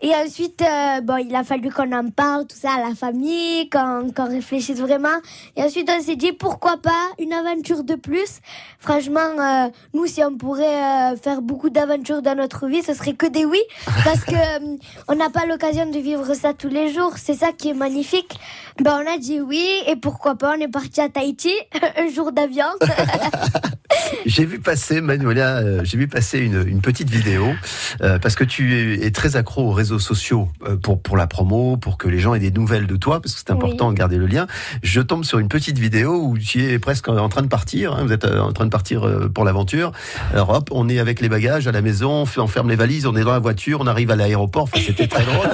[0.00, 3.68] Et ensuite, euh, bon, il a fallu qu'on en parle, tout ça, à la famille,
[3.68, 5.18] qu'on qu'on réfléchisse vraiment.
[5.56, 8.40] Et ensuite, on s'est dit, pourquoi pas une aventure de plus?
[8.78, 13.26] Franchement, euh, nous, si on pourrait faire beaucoup d'aventures dans notre vie, ce serait que
[13.26, 13.60] des oui.
[14.04, 14.78] Parce que
[15.08, 17.14] on n'a pas l'occasion de vivre ça tous les jours.
[17.16, 18.38] C'est ça qui est magnifique.
[18.80, 19.68] Ben, on a dit oui.
[19.86, 21.52] Et pourquoi pas, on est parti à Tahiti,
[21.98, 22.66] un jour d'avion.
[24.26, 27.54] J'ai vu passer, Manuela, euh, j'ai vu passer une, une petite vidéo
[28.02, 31.26] euh, parce que tu es, es très accro aux réseaux sociaux euh, pour pour la
[31.26, 33.96] promo, pour que les gens aient des nouvelles de toi, parce que c'est important de
[33.96, 34.46] garder le lien.
[34.82, 37.94] Je tombe sur une petite vidéo où tu es presque en train de partir.
[37.94, 39.92] hein, vous êtes en train de partir pour l'aventure.
[40.32, 43.16] Alors hop, on est avec les bagages à la maison, on, ferme les valises, on
[43.16, 44.64] est dans la voiture, on arrive à l'aéroport.
[44.64, 45.50] Enfin, c'était très drôle.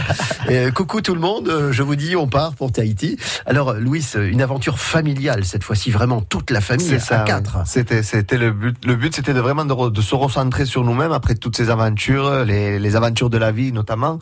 [0.49, 3.17] Et, coucou tout le monde, je vous dis, on part pour Tahiti.
[3.47, 7.67] Alors, Louis, une aventure familiale cette fois-ci, vraiment toute la famille à quatre.
[7.67, 8.77] C'était, c'était le but.
[8.85, 12.45] Le but, c'était de vraiment de, de se recentrer sur nous-mêmes après toutes ces aventures,
[12.45, 14.19] les, les aventures de la vie notamment.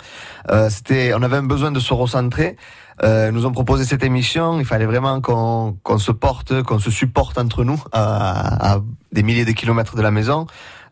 [0.51, 2.57] Euh, c'était, on avait un besoin de se recentrer.
[3.03, 4.59] Euh, nous ont proposé cette émission.
[4.59, 8.81] Il fallait vraiment qu'on, qu'on se porte, qu'on se supporte entre nous à, à
[9.13, 10.47] des milliers de kilomètres de la maison.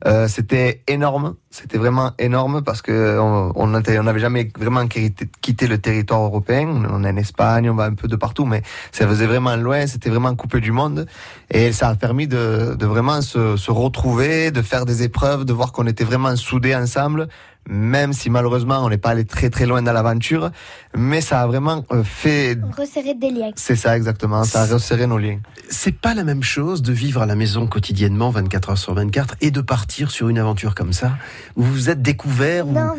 [0.07, 6.23] Euh, c'était énorme, c'était vraiment énorme parce que on n'avait jamais vraiment quitté, le territoire
[6.23, 6.69] européen.
[6.91, 8.63] On est en Espagne, on va un peu de partout, mais
[8.93, 11.07] ça faisait vraiment loin, c'était vraiment coupé du monde.
[11.51, 15.87] Et ça a permis de, vraiment se retrouver, de faire des épreuves, de voir qu'on
[15.87, 17.29] était vraiment soudés ensemble,
[17.69, 20.51] même si malheureusement on n'est pas allé très très loin dans l'aventure,
[20.95, 23.51] mais ça a vraiment euh, fait, Resserrer des liens.
[23.57, 25.39] c'est ça exactement, ça a resserré nos liens.
[25.69, 29.37] C'est pas la même chose de vivre à la maison quotidiennement 24 heures sur 24
[29.41, 31.13] et de partir sur une aventure comme ça?
[31.57, 32.67] Vous vous êtes découvert.
[32.67, 32.95] Non,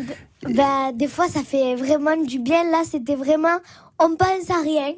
[0.54, 2.64] bah, des fois, ça fait vraiment du bien.
[2.70, 3.58] Là, c'était vraiment,
[3.98, 4.92] on pense à rien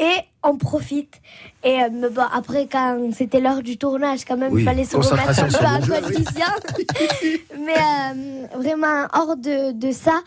[0.00, 1.20] et on profite.
[1.62, 4.96] Et euh, bon, après, quand c'était l'heure du tournage, quand même, Oui, il fallait se
[4.96, 6.00] remettre un peu oui.
[6.02, 6.46] condition.
[7.64, 10.20] mais euh, vraiment, hors de, de ça,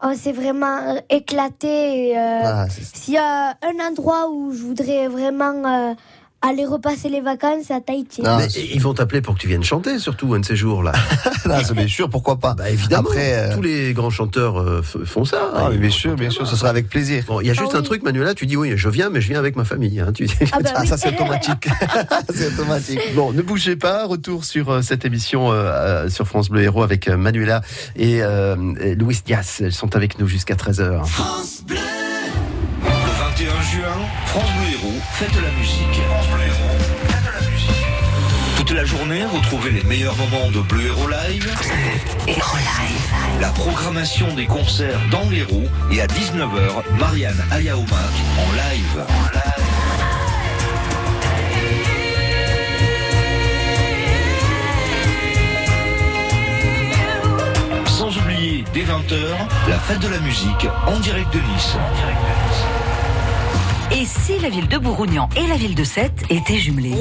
[0.00, 0.78] on s'est vraiment
[1.10, 2.10] éclaté.
[2.10, 5.54] et, euh, Ah, S'il y a un endroit où je voudrais vraiment
[5.90, 5.94] euh,
[6.42, 8.22] aller repasser les vacances, à Tahiti.
[8.22, 10.92] Mais ils vont t'appeler pour que tu viennes chanter, surtout un de ces jours-là.
[11.46, 12.54] non, c'est bien sûr, pourquoi pas.
[12.54, 15.50] Bah, évidemment, Après, euh, tous les grands chanteurs euh, font ça.
[15.54, 17.24] Ah, mais bien sûr, bien sûr, ce sera avec plaisir.
[17.26, 19.20] Bon, il y a juste Ah un truc, Manuela, tu dis oui, je viens, mais
[19.20, 19.98] je viens avec ma famille.
[20.00, 20.34] hein, tu dis.
[20.52, 20.86] Ah bah oui.
[20.88, 21.68] ça c'est automatique.
[22.34, 23.00] c'est automatique.
[23.14, 24.06] Bon, ne bougez pas.
[24.06, 27.62] Retour sur euh, cette émission euh, euh, sur France Bleu Héros avec euh, Manuela
[27.96, 29.58] et, euh, et Louis Dias.
[29.60, 31.00] Elles sont avec nous jusqu'à 13h.
[31.68, 31.85] Le 21
[33.76, 36.02] juin, France Bleu Héros fête la musique.
[36.08, 37.70] France Bleu Héros fête la musique.
[38.56, 41.54] Toute la journée, retrouvez les meilleurs moments de Bleu Héros Live.
[42.26, 43.40] Héros Live.
[43.40, 47.90] La programmation des concerts dans l'Héros et à 19h, Marianne Ayaomak
[48.38, 49.04] en live.
[57.86, 61.76] Sans oublier, dès 20h, la fête de la musique en direct de Nice.
[63.92, 66.94] Et si la ville de Bourgougnan et la ville de Sète étaient jumelées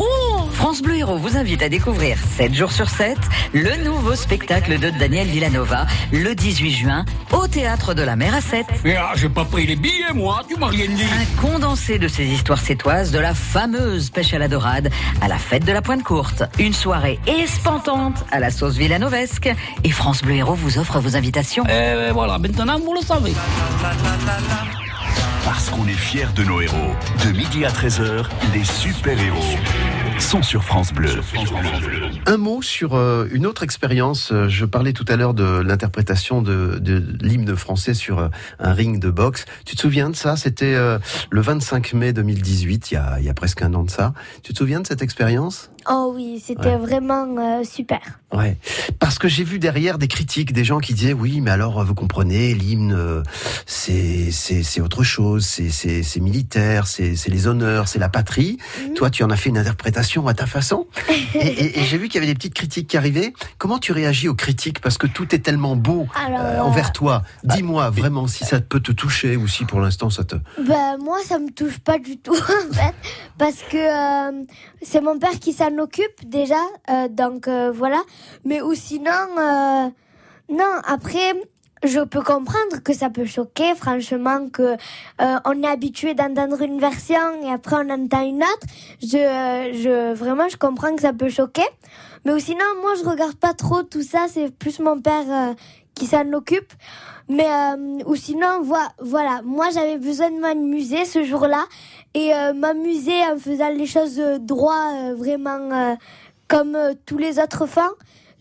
[0.51, 3.17] France Bleu Héros vous invite à découvrir 7 jours sur 7
[3.53, 8.41] le nouveau spectacle de Daniel Villanova le 18 juin au Théâtre de la Mer à
[8.41, 8.67] Sète.
[8.83, 11.03] Mais ah, j'ai pas pris les billets, moi, tu m'as rien dit.
[11.03, 14.89] Un condensé de ces histoires sétoises de la fameuse pêche à la dorade
[15.21, 16.43] à la fête de la Pointe Courte.
[16.59, 19.49] Une soirée espantante à la sauce villanovesque.
[19.83, 21.63] Et France Bleu Héros vous offre vos invitations.
[21.65, 23.33] Eh ben voilà, maintenant vous le savez.
[25.56, 26.91] Parce qu'on est fiers de nos héros.
[27.26, 29.56] De midi à 13h, les super-héros
[30.20, 31.12] sont sur France Bleu.
[32.26, 34.34] Un mot sur euh, une autre expérience.
[34.34, 38.28] Euh, Je parlais tout à l'heure de l'interprétation de, de l'hymne français sur euh,
[38.60, 39.45] un ring de boxe.
[39.66, 40.36] Tu te souviens de ça?
[40.36, 40.99] C'était euh,
[41.30, 44.14] le 25 mai 2018, il y, a, il y a presque un an de ça.
[44.43, 45.70] Tu te souviens de cette expérience?
[45.89, 46.77] Oh oui, c'était Ouais.
[46.77, 47.99] vraiment euh, super.
[48.33, 48.57] Ouais.
[48.99, 51.93] Parce que j'ai vu derrière des critiques, des gens qui disaient oui, mais alors vous
[51.95, 53.21] comprenez, l'hymne, euh,
[53.65, 58.09] c'est c'est c'est autre chose, c'est c'est c'est militaire, c'est c'est les honneurs, c'est la
[58.09, 58.57] patrie.
[58.81, 58.93] Mhm.
[58.95, 60.88] Toi, tu en as fait une interprétation à ta façon.
[61.36, 63.33] et et- et j'ai vu qu'il y avait des petites critiques qui arrivaient.
[63.57, 64.81] Comment tu réagis aux critiques?
[64.81, 67.21] Parce que tout est tellement beau Alors, euh, envers toi.
[67.43, 70.36] Dis-moi vraiment si ça peut te toucher ou si pour l'instant ça te.
[70.67, 72.33] Ben, moi, ça me touche pas du tout,
[72.69, 72.93] en fait,
[73.38, 74.43] parce que euh,
[74.81, 78.01] c'est mon père qui s'en occupe déjà, euh, donc euh, voilà.
[78.43, 79.89] Mais ou sinon, euh,
[80.49, 81.34] non, après,
[81.84, 84.76] je peux comprendre que ça peut choquer, franchement, que
[85.19, 88.67] on est habitué d'entendre une version et après on entend une autre.
[89.01, 91.67] Je, je, vraiment, je comprends que ça peut choquer.
[92.26, 95.55] Mais ou sinon, moi, je regarde pas trop tout ça, c'est plus mon père
[95.93, 96.73] qui s'en occupe.
[97.28, 101.65] Mais euh, ou sinon, voi- voilà, moi j'avais besoin de m'amuser ce jour-là
[102.13, 105.95] et euh, m'amuser en faisant les choses euh, droit, euh, vraiment euh,
[106.47, 107.82] comme euh, tous les autres font.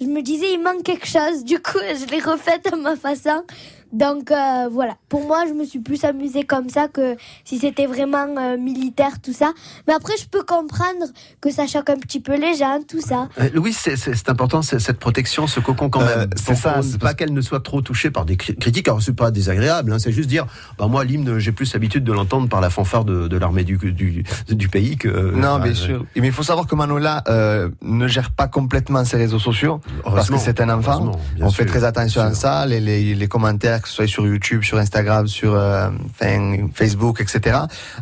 [0.01, 1.45] Je me disais, il manque quelque chose.
[1.45, 3.45] Du coup, je l'ai refaite à ma façon.
[3.95, 7.15] Donc euh, voilà, pour moi, je me suis plus amusée comme ça que
[7.45, 9.53] si c'était vraiment euh, militaire, tout ça.
[9.87, 11.07] Mais après, je peux comprendre
[11.41, 13.29] que ça choque un petit peu les gens, tout ça.
[13.41, 13.95] Euh, Louis, c'est-
[14.29, 16.31] important cette protection, ce cocon quand Euh, même.
[16.35, 18.89] c'est Pour- ça, pas qu'elle ne soit trop touchée par des cri- critiques.
[18.89, 22.13] Alors c'est pas désagréable, hein, c'est juste dire, bah moi l'hymne, j'ai plus l'habitude de
[22.13, 25.09] l'entendre par la fanfare de, de l'armée du, du, du pays que.
[25.09, 26.05] Non, bah, bien sûr.
[26.17, 30.31] Mais il faut savoir que Manola euh, ne gère pas complètement ses réseaux sociaux parce
[30.31, 31.13] que c'est un enfant.
[31.41, 32.67] On fait très attention à ça.
[32.67, 35.91] Les, les, les commentaires, que ce soit sur YouTube, sur Instagram, sur euh,
[36.73, 37.59] Facebook, etc.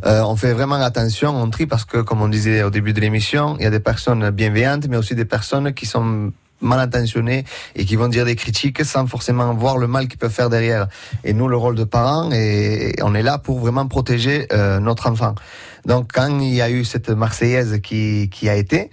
[0.07, 1.31] Euh, on fait vraiment attention.
[1.31, 3.81] On trie parce que, comme on disait au début de l'émission, il y a des
[3.81, 8.37] personnes bienveillantes, mais aussi des personnes qui sont mal intentionnées et qui vont dire des
[8.37, 10.87] critiques sans forcément voir le mal qu'ils peuvent faire derrière.
[11.25, 15.11] Et nous, le rôle de parents, et on est là pour vraiment protéger euh, notre
[15.11, 15.35] enfant.
[15.87, 18.91] Donc, quand il y a eu cette Marseillaise qui, qui a été,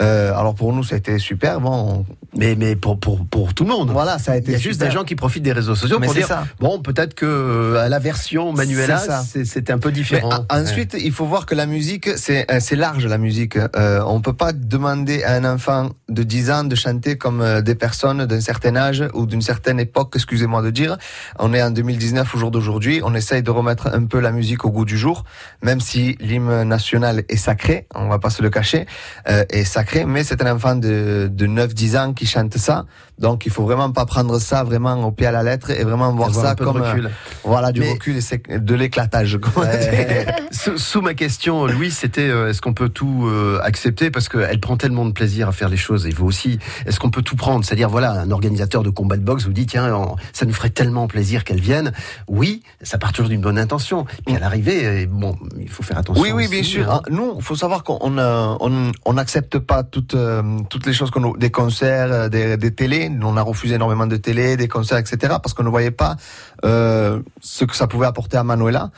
[0.00, 1.60] euh, alors pour nous, ça a été super.
[1.60, 3.90] Bon, mais mais pour pour pour tout le monde.
[3.90, 4.52] Voilà, ça a été.
[4.52, 6.44] Il y a juste des gens qui profitent des réseaux sociaux Mais pour dire ça.
[6.60, 8.98] bon peut-être que euh, à la version Manuela
[9.44, 10.30] c'était un peu différent.
[10.48, 13.56] en- ensuite, il faut voir que la musique, c'est euh, c'est large la musique.
[13.76, 17.74] Euh, on peut pas demander à un enfant de 10 ans de chanter comme des
[17.74, 20.96] personnes d'un certain âge ou d'une certaine époque, excusez-moi de dire.
[21.38, 23.00] On est en 2019 au jour d'aujourd'hui.
[23.04, 25.24] On essaye de remettre un peu la musique au goût du jour,
[25.62, 28.86] même si l'hymne national est sacré, on va pas se le cacher,
[29.28, 32.86] euh, est sacré, mais c'est un enfant de, de 9-10 ans qui chante ça.
[33.20, 36.12] Donc il faut vraiment pas prendre ça vraiment au pied à la lettre et vraiment
[36.12, 37.10] voir ça comme euh, recul.
[37.44, 39.38] voilà du Mais- recul et c'est de l'éclatage.
[39.56, 40.26] Ouais.
[40.50, 44.10] sous, sous ma question, Louis, c'était euh, est-ce qu'on peut tout euh, accepter?
[44.10, 46.58] Parce qu'elle prend tellement de plaisir à faire les choses et vous aussi.
[46.86, 47.64] Est-ce qu'on peut tout prendre?
[47.64, 50.70] C'est-à-dire voilà, un organisateur de combat de boxe vous dit tiens, on- ça nous ferait
[50.70, 51.92] tellement plaisir qu'elle vienne.
[52.26, 54.06] Oui, ça part toujours d'une bonne intention.
[54.26, 56.22] Puis à l'arrivée, euh, bon, il faut faire attention.
[56.22, 56.90] Oui, oui, bien sûr.
[56.90, 57.02] hein.
[57.10, 61.10] Nous, il faut savoir qu'on euh, on on n'accepte pas toutes euh, toutes les choses
[61.10, 63.09] qu'on des concerts, euh, des, des télés.
[63.22, 65.34] On a refusé énormément de télé, des concerts, etc.
[65.42, 66.16] Parce qu'on ne voyait pas
[66.64, 68.90] euh, ce que ça pouvait apporter à Manuela.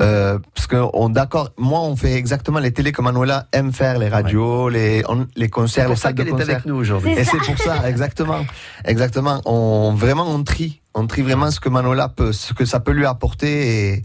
[0.00, 3.98] Euh, parce que on d'accord, moi, on fait exactement les télés que Manuela aime faire,
[3.98, 7.12] les radios, les on- les concerts, les salles de qu'elle est avec nous aujourd'hui.
[7.12, 8.44] Et c'est pour ça, exactement,
[8.84, 9.40] exactement.
[9.44, 12.92] On vraiment on trie, on trie vraiment ce que Manola peut, ce que ça peut
[12.92, 13.92] lui apporter.
[13.94, 14.02] Et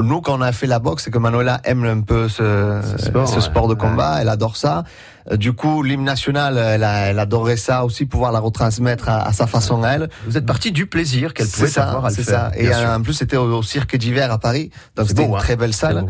[0.00, 3.40] nous, quand on a fait la boxe, c'est que Manola aime un peu ce, ce
[3.40, 3.70] sport, ouais.
[3.70, 4.18] de combat.
[4.20, 4.84] Elle adore ça.
[5.30, 9.22] Euh, Du coup, l'hymne national, elle, a- elle adorait ça aussi, pouvoir la retransmettre à,
[9.26, 10.08] à sa façon à elle.
[10.26, 12.50] Vous êtes parti du plaisir qu'elle C'est pouvait ça, avoir à le c'est faire.
[12.52, 12.58] ça.
[12.58, 15.38] Et en plus, c'était au, au cirque d'hiver à Paris, donc C'est c'était une hein.
[15.38, 16.06] très belle C'est salle.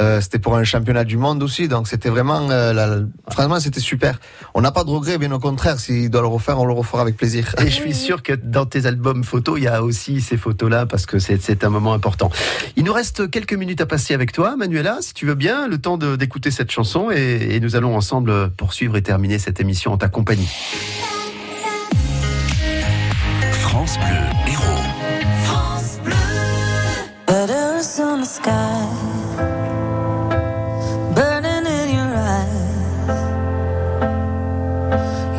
[0.00, 2.98] Euh, c'était pour un championnat du monde aussi, donc c'était vraiment, euh, la-
[3.30, 4.18] franchement, c'était super.
[4.54, 5.78] On n'a pas de regrets, bien au contraire.
[5.80, 7.54] S'il doit le refaire, on le refera avec plaisir.
[7.58, 10.86] Et je suis sûr que dans tes albums photos, il y a aussi ces photos-là
[10.86, 12.30] parce que c'est- un moment important.
[12.76, 15.78] Il nous reste quelques minutes à passer avec toi, Manuela, si tu veux bien, le
[15.78, 19.96] temps d'écouter cette chanson et, et nous allons ensemble poursuivre et terminer cette émission en
[19.96, 20.48] ta compagnie.
[23.52, 24.64] France Bleu Héros.
[25.44, 26.14] France Bleu.
[27.28, 28.50] Letters on the sky,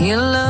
[0.10, 0.47] in love.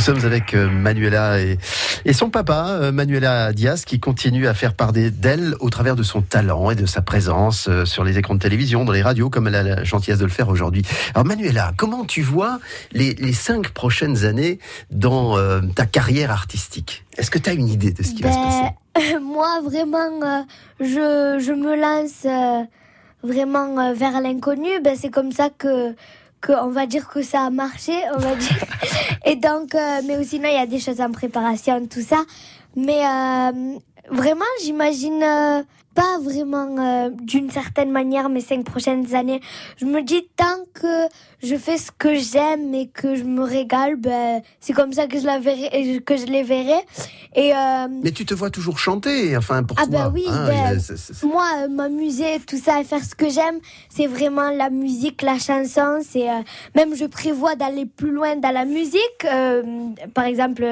[0.00, 1.58] Nous sommes avec euh, Manuela et,
[2.14, 6.22] son papa, euh, Manuela Diaz, qui continue à faire part d'elle au travers de son
[6.22, 9.46] talent et de sa présence euh, sur les écrans de télévision, dans les radios, comme
[9.46, 10.86] elle a la gentillesse de le faire aujourd'hui.
[11.14, 12.60] Alors Manuela, comment tu vois
[12.92, 14.58] les, cinq prochaines années
[14.90, 15.36] dans
[15.74, 17.04] ta carrière artistique?
[17.18, 18.70] Est-ce que tu as une idée de ce qui va se passer?
[18.94, 20.46] Ben, moi, vraiment,
[20.80, 22.26] je, je me lance
[23.22, 24.80] vraiment vers l'inconnu.
[24.82, 25.94] Ben, c'est comme ça que,
[26.40, 28.64] que, on va dire que ça a marché, on va dire.
[29.24, 32.24] Et donc, euh, mais sinon, il y a des choses en préparation, tout ça.
[32.76, 33.78] Mais euh,
[34.10, 35.62] vraiment, j'imagine euh,
[35.94, 39.40] pas vraiment euh, d'une certaine manière mes cinq prochaines années.
[39.76, 41.08] Je me dis, tant que
[41.42, 45.18] je fais ce que j'aime et que je me régale, ben, c'est comme ça que
[45.18, 46.80] je, la verrai, que je les verrai.
[47.34, 49.98] Et, euh, Mais tu te vois toujours chanter, enfin pour ah toi.
[49.98, 50.78] bah oui, hein, ben,
[51.24, 55.38] moi euh, m'amuser, tout ça, et faire ce que j'aime, c'est vraiment la musique, la
[55.38, 56.00] chanson.
[56.02, 56.40] C'est euh,
[56.74, 59.24] même je prévois d'aller plus loin dans la musique.
[59.24, 59.62] euh,
[60.14, 60.64] par exemple,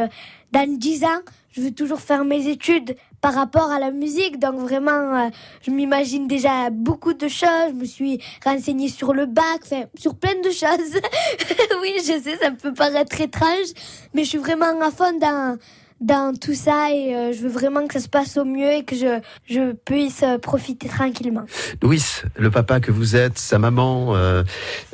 [0.52, 1.20] dans 10 ans,
[1.52, 4.38] je veux toujours faire mes études par rapport à la musique.
[4.38, 5.28] Donc vraiment, euh,
[5.62, 7.70] je m'imagine déjà beaucoup de choses.
[7.70, 11.00] Je me suis renseignée sur le bac, enfin sur plein de choses.
[11.82, 13.68] oui, je sais, ça peut paraître étrange,
[14.14, 15.58] mais je suis vraiment à fond dans
[16.00, 18.84] dans tout ça et euh, je veux vraiment que ça se passe au mieux et
[18.84, 21.44] que je, je puisse euh, profiter tranquillement.
[21.82, 22.02] Louis,
[22.36, 24.42] le papa que vous êtes, sa maman, euh,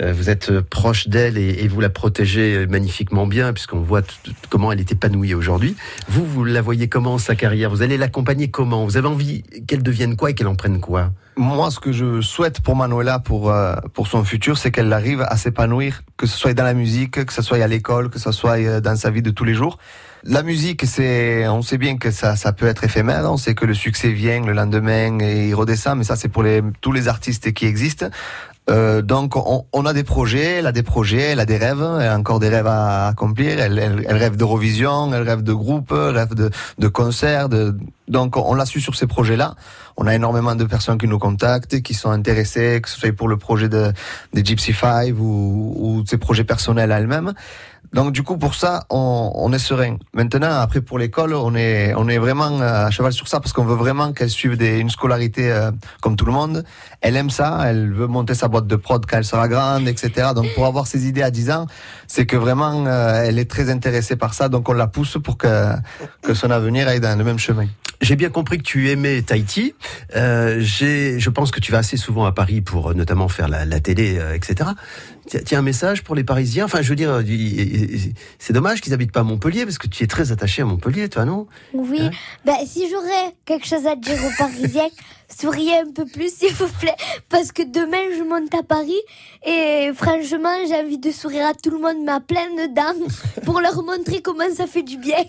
[0.00, 4.02] euh, vous êtes euh, proche d'elle et, et vous la protégez magnifiquement bien puisqu'on voit
[4.02, 5.76] tout- tout- comment elle est épanouie aujourd'hui.
[6.08, 7.70] Vous, vous la voyez comment sa carrière?
[7.70, 8.84] Vous allez l'accompagner comment?
[8.84, 11.12] Vous avez envie qu'elle devienne quoi et qu'elle en prenne quoi?
[11.36, 15.20] Moi, ce que je souhaite pour Manuela, pour, euh, pour son futur, c'est qu'elle arrive
[15.22, 18.30] à s'épanouir, que ce soit dans la musique, que ce soit à l'école, que ce
[18.30, 19.78] soit dans sa vie de tous les jours.
[20.26, 23.30] La musique, c'est, on sait bien que ça, ça peut être éphémère.
[23.30, 26.42] On sait que le succès vient le lendemain et il redescend, mais ça, c'est pour
[26.42, 28.06] les, tous les artistes qui existent.
[28.70, 31.86] Euh, donc, on, on a des projets, elle a des projets, elle a des rêves,
[32.00, 33.60] elle a encore des rêves à accomplir.
[33.60, 36.48] Elle, elle, elle rêve d'Eurovision, elle rêve de groupe, elle rêve de,
[36.78, 37.50] de concerts.
[38.08, 39.56] Donc, on l'a su sur ces projets-là.
[39.98, 43.28] On a énormément de personnes qui nous contactent, qui sont intéressées, que ce soit pour
[43.28, 43.92] le projet de,
[44.32, 47.34] des Gypsy Five ou, ou ses projets personnels à elle-même.
[47.94, 49.98] Donc du coup pour ça on, on est serein.
[50.14, 53.64] Maintenant après pour l'école on est on est vraiment à cheval sur ça parce qu'on
[53.64, 55.70] veut vraiment qu'elle suive des, une scolarité euh,
[56.00, 56.64] comme tout le monde.
[57.00, 60.30] Elle aime ça, elle veut monter sa boîte de prod quand elle sera grande, etc.
[60.34, 61.66] Donc pour avoir ses idées à 10 ans,
[62.06, 64.48] c'est que vraiment euh, elle est très intéressée par ça.
[64.48, 65.72] Donc on la pousse pour que
[66.22, 67.66] que son avenir aille dans le même chemin.
[68.00, 69.74] J'ai bien compris que tu aimais Tahiti.
[70.16, 73.48] Euh, j'ai- je pense que tu vas assez souvent à Paris pour euh, notamment faire
[73.48, 74.70] la, la télé, euh, etc.
[75.30, 77.22] Tu as- tu as un message pour les Parisiens Enfin, je veux dire,
[78.38, 81.08] c'est dommage qu'ils habitent pas à Montpellier parce que tu es très attaché à Montpellier,
[81.08, 81.46] toi, non?
[81.72, 82.10] Oui, Ouais.
[82.44, 84.88] ben, si j'aurais quelque chose à dire aux Parisiens,
[85.28, 86.94] souriez un peu plus s'il vous plaît,
[87.28, 89.00] parce que demain je monte à Paris
[89.46, 93.06] et franchement j'ai envie de sourire à tout le monde, mais à pleine dents,
[93.44, 95.16] pour leur montrer comment ça fait du bien.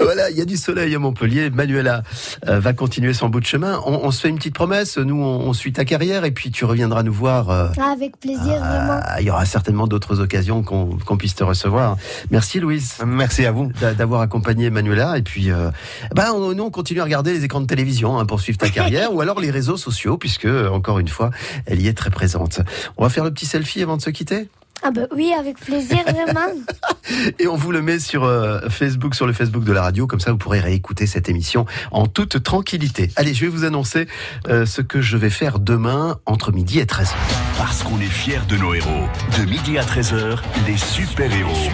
[0.00, 1.50] Voilà, il y a du soleil à Montpellier.
[1.50, 2.02] Manuela
[2.46, 3.80] euh, va continuer son bout de chemin.
[3.84, 4.96] On, on se fait une petite promesse.
[4.96, 7.50] Nous, on, on suit ta carrière et puis tu reviendras nous voir.
[7.50, 9.00] euh, Ah, Avec plaisir, vraiment.
[9.02, 11.96] Ah, il y aura certainement d'autres occasions qu'on puisse te recevoir.
[12.30, 12.94] Merci Louise.
[13.04, 15.18] Merci à vous d'avoir accompagné Manuela.
[15.18, 15.70] Et puis, euh,
[16.14, 18.70] bah, on, nous, on continue à regarder les écrans de télévision hein, pour suivre ta
[18.70, 21.30] carrière ou alors les réseaux sociaux, puisque, encore une fois,
[21.66, 22.60] elle y est très présente.
[22.96, 24.48] On va faire le petit selfie avant de se quitter?
[24.82, 26.52] Ah ben oui, avec plaisir, vraiment.
[27.40, 30.20] et on vous le met sur euh, Facebook, sur le Facebook de la radio, comme
[30.20, 33.10] ça vous pourrez réécouter cette émission en toute tranquillité.
[33.16, 34.06] Allez, je vais vous annoncer
[34.46, 37.14] euh, ce que je vais faire demain entre midi et 13h.
[37.56, 39.08] Parce qu'on est fiers de nos héros.
[39.36, 41.70] De midi à 13h, les super-héros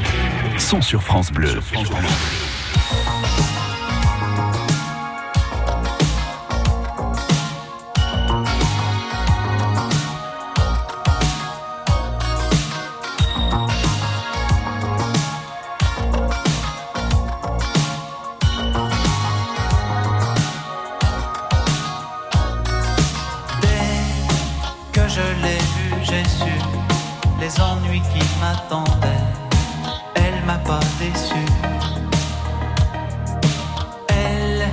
[0.59, 1.61] sont sur France Bleu.
[1.73, 1.83] Dès
[27.45, 29.29] les ennuis qui m'attendaient.
[30.15, 31.45] Elle m'a pas déçu.
[34.09, 34.67] Elle,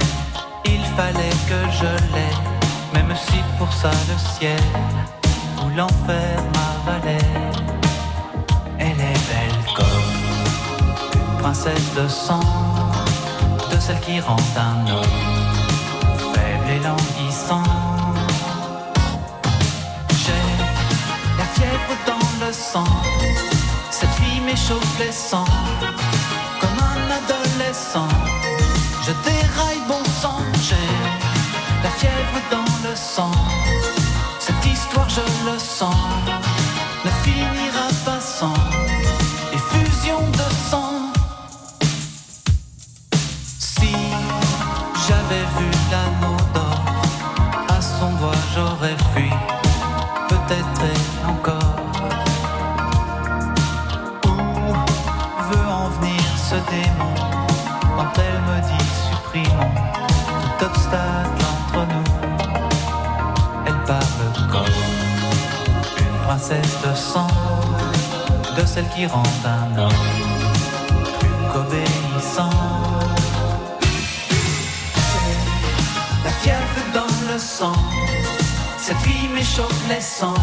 [0.66, 2.38] il fallait que je l'aie,
[2.94, 4.64] même si pour ça le ciel
[5.62, 7.32] ou l'enfer m'avalait.
[8.80, 12.48] Elle est belle comme princesse de sang,
[13.72, 15.20] de celle qui rend un homme
[16.34, 17.91] faible et languissant.
[22.46, 22.84] Le sang,
[23.92, 25.46] cette fille m'échauffe les sangs,
[26.60, 28.08] comme un adolescent.
[29.06, 30.90] Je déraille bon sang, j'ai
[31.84, 33.32] la fièvre dans le sang,
[34.40, 35.96] cette histoire je le sens,
[68.96, 69.90] qui rend un homme
[71.20, 72.50] plus qu'obéissant.
[76.24, 77.76] La fièvre dans le sang,
[78.78, 80.34] cette fille m'échauffe les sangs,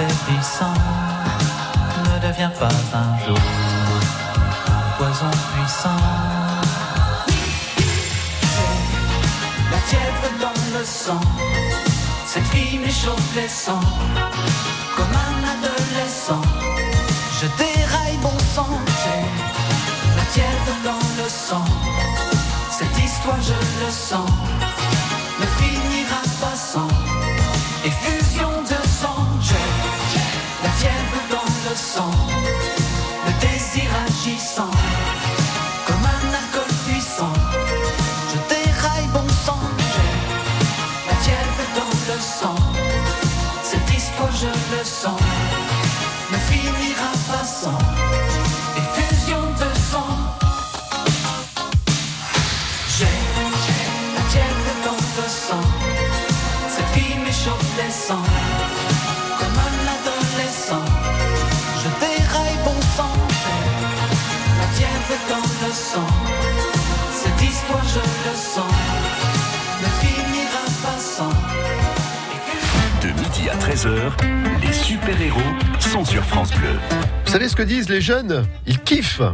[0.00, 0.74] nous affaiblissant,
[2.04, 3.38] ne devient pas un jour
[4.66, 6.00] un poison puissant.
[9.70, 11.20] La fièvre dans le sang,
[12.26, 13.80] cette fille m'échauffe les sangs,
[14.96, 16.42] comme un adolescent.
[17.40, 18.68] Je déraille bon sang,
[19.02, 21.64] j'ai la fièvre dans le sang,
[22.70, 24.30] cette histoire je le sens
[77.30, 78.44] savez ce que disent les jeunes?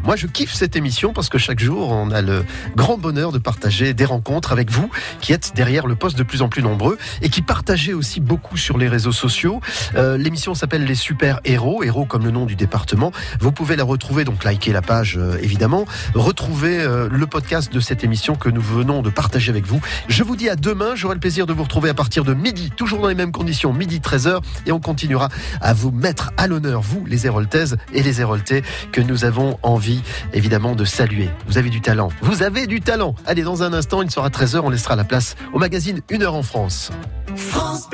[0.04, 2.44] Moi, je kiffe cette émission parce que chaque jour, on a le
[2.76, 4.90] grand bonheur de partager des rencontres avec vous
[5.22, 8.58] qui êtes derrière le poste de plus en plus nombreux et qui partagez aussi beaucoup
[8.58, 9.62] sur les réseaux sociaux.
[9.94, 13.12] Euh, L'émission s'appelle Les Super Héros, héros comme le nom du département.
[13.40, 17.80] Vous pouvez la retrouver, donc liker la page euh, évidemment, retrouver euh, le podcast de
[17.80, 19.80] cette émission que nous venons de partager avec vous.
[20.08, 22.70] Je vous dis à demain, j'aurai le plaisir de vous retrouver à partir de midi,
[22.76, 25.30] toujours dans les mêmes conditions, midi 13h, et on continuera
[25.62, 30.02] à vous mettre à l'honneur, vous les Héroltaises et les Héroltais, que nous avons envie
[30.32, 31.30] évidemment de saluer.
[31.46, 33.14] Vous avez du talent, vous avez du talent.
[33.26, 36.34] Allez, dans un instant, il sera 13h, on laissera la place au magazine Une heure
[36.34, 36.90] en France.
[37.36, 37.88] France.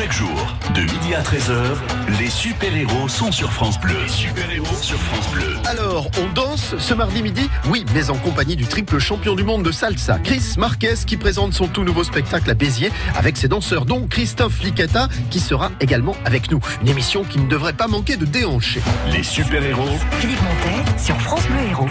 [0.00, 1.76] Chaque jour, de midi à 13h,
[2.18, 3.94] les super-héros sont sur France Bleu.
[4.02, 5.58] Les super-héros sur France Bleu.
[5.66, 9.62] Alors, on danse ce mardi midi Oui, mais en compagnie du triple champion du monde
[9.62, 13.84] de salsa, Chris Marquez, qui présente son tout nouveau spectacle à Béziers avec ses danseurs,
[13.84, 16.60] dont Christophe Licata, qui sera également avec nous.
[16.80, 18.80] Une émission qui ne devrait pas manquer de déhancher.
[19.12, 21.88] Les super-héros Philippe Montet sur France Bleu Héros.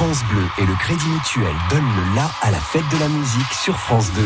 [0.00, 3.52] France Bleu et le Crédit Mutuel donnent le la à la fête de la musique
[3.52, 4.22] sur France 2.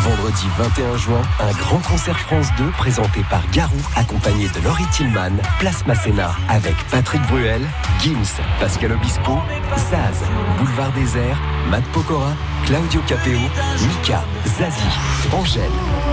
[0.00, 5.36] Vendredi 21 juin, un grand concert France 2 présenté par Garou, accompagné de Laurie Tillman,
[5.58, 7.62] Place Masséna, avec Patrick Bruel,
[8.00, 9.38] Gims, Pascal Obispo,
[9.76, 10.24] Zaz,
[10.58, 12.32] Boulevard Désert, Matt Pokora,
[12.66, 13.38] Claudio Capeo,
[13.86, 14.98] Mika, Zazie,
[15.32, 15.62] Angèle,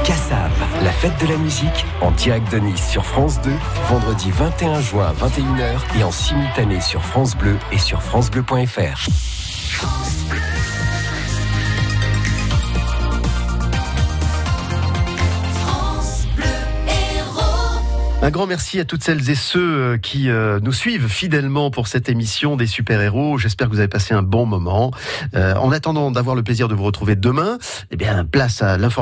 [0.04, 0.52] Kassav.
[0.84, 3.52] La fête de la musique en direct de Nice sur France 2,
[3.90, 9.08] vendredi 21 juin à 21h et en simultané sur France Bleu et sur francebleu.fr.
[9.72, 10.57] France Bleu
[18.28, 21.88] Un grand merci à toutes celles et ceux euh, qui euh, nous suivent fidèlement pour
[21.88, 23.38] cette émission des super-héros.
[23.38, 24.92] J'espère que vous avez passé un bon moment.
[25.34, 27.58] Euh, en attendant d'avoir le plaisir de vous retrouver demain,
[27.90, 28.98] eh bien, place à l'information.